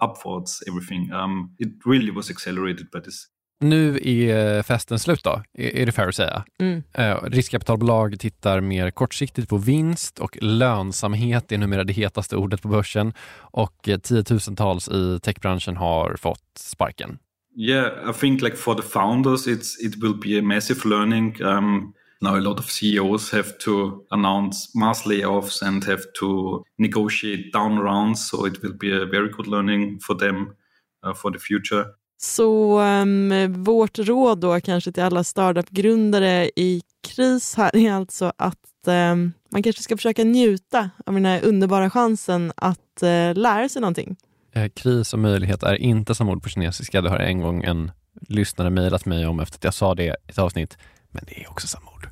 upwards 0.03 0.63
everything. 0.69 1.13
Um, 1.13 1.55
it 1.59 1.69
really 1.87 2.11
was 2.11 2.31
accelerated 2.31 2.91
by 2.93 3.01
this 3.01 3.32
Nu 3.62 4.01
är 4.03 4.62
festen 4.62 4.98
slut 4.98 5.25
då, 5.25 5.42
är, 5.59 5.87
det 5.87 5.92
fair 5.92 6.09
att 6.09 6.14
säga? 6.14 6.44
Mm. 6.61 6.83
Eh, 6.92 7.22
riskkapitalbolag 7.22 8.20
tittar 8.20 8.61
mer 8.61 8.90
kortsiktigt 8.90 9.48
på 9.48 9.57
vinst 9.57 10.18
och 10.18 10.38
lönsamhet 10.40 11.53
är 11.53 11.59
numera 11.59 11.85
det 11.85 11.92
hetaste 11.92 12.37
ordet 12.37 12.62
på 12.62 12.68
börsen 12.68 13.12
och 13.38 13.88
eh, 13.88 13.98
tiotusentals 13.98 14.88
i 14.88 15.20
techbranschen 15.22 15.77
har 15.77 16.16
fått 16.16 16.59
sparken. 16.59 17.18
Yeah, 17.57 18.11
I 18.11 18.12
think 18.12 18.42
like 18.42 18.57
for 18.57 18.75
the 18.75 18.83
founders, 18.83 19.46
it's 19.46 19.77
it 19.81 20.03
will 20.03 20.14
be 20.14 20.38
a 20.38 20.42
massive 20.42 20.88
learning. 20.88 21.42
Um, 21.42 21.94
now 22.20 22.37
a 22.37 22.40
lot 22.40 22.59
of 22.59 22.70
CEOs 22.70 23.33
have 23.33 23.59
to 23.59 24.07
announce 24.11 24.79
mass 24.79 25.07
layoffs 25.07 25.62
and 25.62 25.85
have 25.85 26.03
to 26.20 26.64
negotiate 26.79 27.53
down 27.53 27.79
rounds. 27.79 28.31
So 28.31 28.46
it 28.46 28.62
will 28.62 28.72
be 28.72 28.90
a 28.90 29.07
very 29.07 29.29
good 29.29 29.46
learning 29.46 30.01
for 30.01 30.14
them 30.14 30.57
uh, 31.03 31.14
for 31.14 31.31
the 31.31 31.38
future. 31.38 31.85
Så 32.25 32.81
um, 32.81 33.63
vårt 33.65 33.99
råd 33.99 34.39
då 34.39 34.61
kanske 34.61 34.93
till 34.93 35.03
alla 35.03 35.25
startup-grundare 35.25 36.51
i 36.57 36.83
kris 37.09 37.55
här 37.55 37.77
är 37.77 37.93
alltså 37.93 38.33
att 38.37 38.87
um, 38.87 39.33
man 39.51 39.63
kanske 39.63 39.83
ska 39.83 39.97
försöka 39.97 40.25
njuta 40.25 40.91
av 41.07 41.15
den 41.15 41.25
här 41.25 41.45
underbara 41.45 41.91
chansen 41.91 42.53
att 42.57 43.03
uh, 43.03 43.35
lära 43.35 43.69
sig 43.69 43.81
någonting. 43.81 44.17
Eh, 44.53 44.69
kris 44.69 45.13
och 45.13 45.19
möjlighet 45.19 45.63
är 45.63 45.75
inte 45.75 46.15
som 46.15 46.29
ord 46.29 46.43
på 46.43 46.49
kinesiska. 46.49 47.01
Det 47.01 47.11
har 47.11 47.19
en 47.19 47.41
gång 47.41 47.65
en 47.65 47.93
lyssnare 48.29 48.71
mejlat 48.71 49.05
mig 49.07 49.27
om 49.27 49.41
efter 49.41 49.59
att 49.59 49.65
jag 49.65 49.75
sa 49.75 49.95
det 49.95 50.05
i 50.05 50.13
ett 50.27 50.39
avsnitt. 50.39 50.79
Men 51.11 51.25
det 51.27 51.43
är 51.45 51.51
också 51.51 51.67
samma 51.67 51.91
ord. 51.91 52.09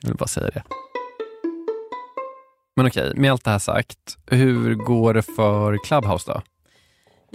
Jag 0.00 0.08
vill 0.08 0.16
bara 0.16 0.28
säga 0.28 0.50
det. 0.54 0.62
Men 2.76 2.86
okej, 2.86 3.12
med 3.16 3.32
allt 3.32 3.44
det 3.44 3.50
här 3.50 3.58
sagt, 3.58 4.18
hur 4.26 4.74
går 4.74 5.14
det 5.14 5.22
för 5.22 5.78
Clubhouse 5.84 6.32
då? 6.32 6.42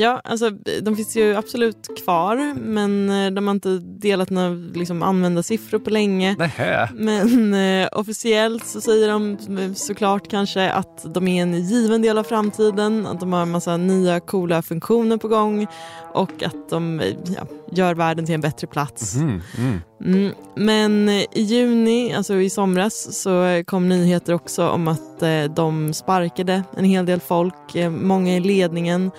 Ja, 0.02 0.22
alltså 0.24 0.50
de 0.82 0.96
finns 0.96 1.16
ju 1.16 1.36
absolut 1.36 2.04
kvar, 2.04 2.54
men 2.56 3.10
eh, 3.10 3.32
de 3.32 3.48
har 3.48 3.54
inte 3.54 3.78
delat 3.80 4.30
några 4.30 4.50
liksom, 4.50 5.04
använda 5.04 5.44
siffror 5.44 5.80
på 5.80 5.90
länge. 5.90 6.36
Nähä. 6.38 6.90
Men 6.94 7.54
eh, 7.54 7.88
officiellt 7.92 8.66
så 8.66 8.82
säger 8.82 9.08
de 9.08 9.32
eh, 9.32 9.74
såklart 9.74 10.28
kanske 10.28 10.72
att 10.72 11.14
de 11.14 11.28
är 11.28 11.42
en 11.42 11.54
given 11.54 12.02
del 12.02 12.18
av 12.18 12.24
framtiden, 12.24 13.06
att 13.06 13.20
de 13.20 13.34
har 13.34 13.42
en 13.42 13.52
massa 13.52 13.78
nya 13.78 14.20
coola 14.20 14.62
funktioner 14.62 15.18
på 15.18 15.28
gång 15.28 15.68
och 16.14 16.44
att 16.44 16.70
de 16.70 17.00
eh, 17.00 17.16
ja, 17.38 17.48
gör 17.72 17.96
världen 17.96 18.26
till 18.26 18.36
en 18.36 18.42
bättre 18.42 18.68
plats. 18.68 19.16
Mm, 19.16 19.42
mm. 19.58 19.80
Mm, 20.06 20.34
men 20.56 21.10
i 21.10 21.30
juni, 21.42 22.14
alltså 22.14 22.34
i 22.36 22.50
somras, 22.50 23.22
så 23.22 23.64
kom 23.66 23.90
nyheter 23.90 24.34
också 24.34 24.70
om 24.70 24.88
att 24.88 25.24
eh, 25.24 25.44
de 25.56 25.94
sparkade 25.94 26.64
en 26.78 26.86
hel 26.86 27.06
del 27.06 27.20
folk, 27.20 27.76
eh, 27.76 27.90
många 27.90 28.36
i 28.36 28.40
ledningen. 28.40 29.12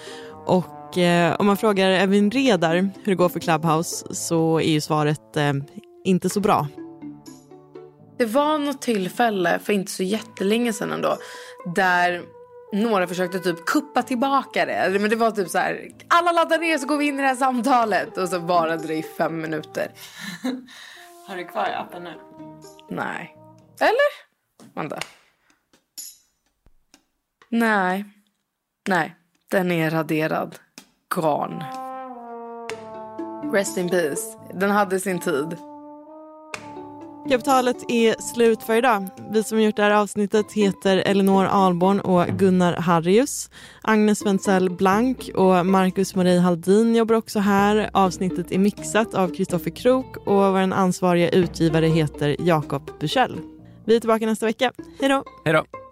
Och 0.51 0.99
eh, 0.99 1.37
om 1.39 1.47
man 1.47 1.57
frågar 1.57 1.91
Evin 1.91 2.31
Redar 2.31 2.75
hur 2.75 3.05
det 3.05 3.15
går 3.15 3.29
för 3.29 3.41
Clubhouse 3.41 4.15
så 4.15 4.61
är 4.61 4.71
ju 4.71 4.81
svaret 4.81 5.37
eh, 5.37 5.53
inte 6.05 6.29
så 6.29 6.41
bra. 6.41 6.69
Det 8.19 8.25
var 8.25 8.59
något 8.59 8.83
tillfälle 8.83 9.59
för 9.59 9.73
inte 9.73 9.93
så 9.93 10.03
jättelänge 10.03 10.73
sedan 10.73 10.93
ändå 10.93 11.17
där 11.75 12.23
några 12.73 13.07
försökte 13.07 13.39
typ 13.39 13.67
kuppa 13.67 14.03
tillbaka 14.03 14.67
det. 14.67 14.99
Men 15.01 15.11
det 15.11 15.17
var 15.17 15.31
typ 15.31 15.49
så 15.49 15.59
här, 15.59 15.89
alla 16.09 16.33
laddar 16.33 16.59
ner 16.59 16.79
så 16.79 16.87
går 16.87 16.97
vi 16.97 17.07
in 17.07 17.19
i 17.19 17.23
det 17.23 17.29
här 17.29 17.37
samtalet. 17.37 18.19
Och 18.19 18.29
så 18.29 18.39
varade 18.39 18.87
det 18.87 18.95
i 18.95 19.03
fem 19.03 19.41
minuter. 19.41 19.93
Har 21.27 21.37
du 21.37 21.45
kvar 21.45 21.69
appen 21.77 22.05
nu? 22.05 22.15
Nej. 22.89 23.37
Eller? 23.81 24.11
Vänta. 24.75 24.99
Nej. 27.49 28.05
Nej, 28.89 29.17
den 29.51 29.71
är 29.73 29.91
raderad. 29.91 30.57
Gone. 31.15 31.65
Rest 33.53 33.79
in 33.79 33.89
peace. 33.89 34.39
Den 34.55 34.71
hade 34.71 35.01
sin 35.01 35.19
tid. 35.19 35.57
Kapitalet 37.29 37.77
är 37.89 38.35
slut 38.35 38.63
för 38.63 38.77
idag. 38.77 39.09
Vi 39.31 39.43
som 39.43 39.63
gjort 39.63 39.77
det 39.77 39.83
här 39.83 39.91
avsnittet 39.91 40.53
heter 40.53 40.97
Elinor 40.97 41.45
Alborn 41.45 42.01
och 42.01 42.27
Gunnar 42.27 42.73
Harrius. 42.73 43.51
Agnes 43.83 44.27
Wentzell 44.27 44.71
Blank 44.71 45.31
och 45.35 45.67
Marcus 45.67 46.15
Marie 46.15 46.39
Haldin 46.39 46.97
jobbar 46.97 47.15
också 47.15 47.39
här. 47.39 47.91
Avsnittet 47.93 48.53
är 48.53 48.59
mixat 48.59 49.15
av 49.15 49.35
Kristoffer 49.35 49.71
Krook 49.71 50.17
och 50.17 50.25
vår 50.27 50.59
ansvariga 50.59 51.29
utgivare 51.29 51.87
heter 51.87 52.37
Jakob 52.39 52.91
Bursell. 53.01 53.41
Vi 53.85 53.97
är 53.97 54.01
tillbaka 54.01 54.27
nästa 54.27 54.47
vecka. 54.47 54.73
Hej 55.01 55.09
då! 55.09 55.25
Hej 55.45 55.55
då! 55.55 55.90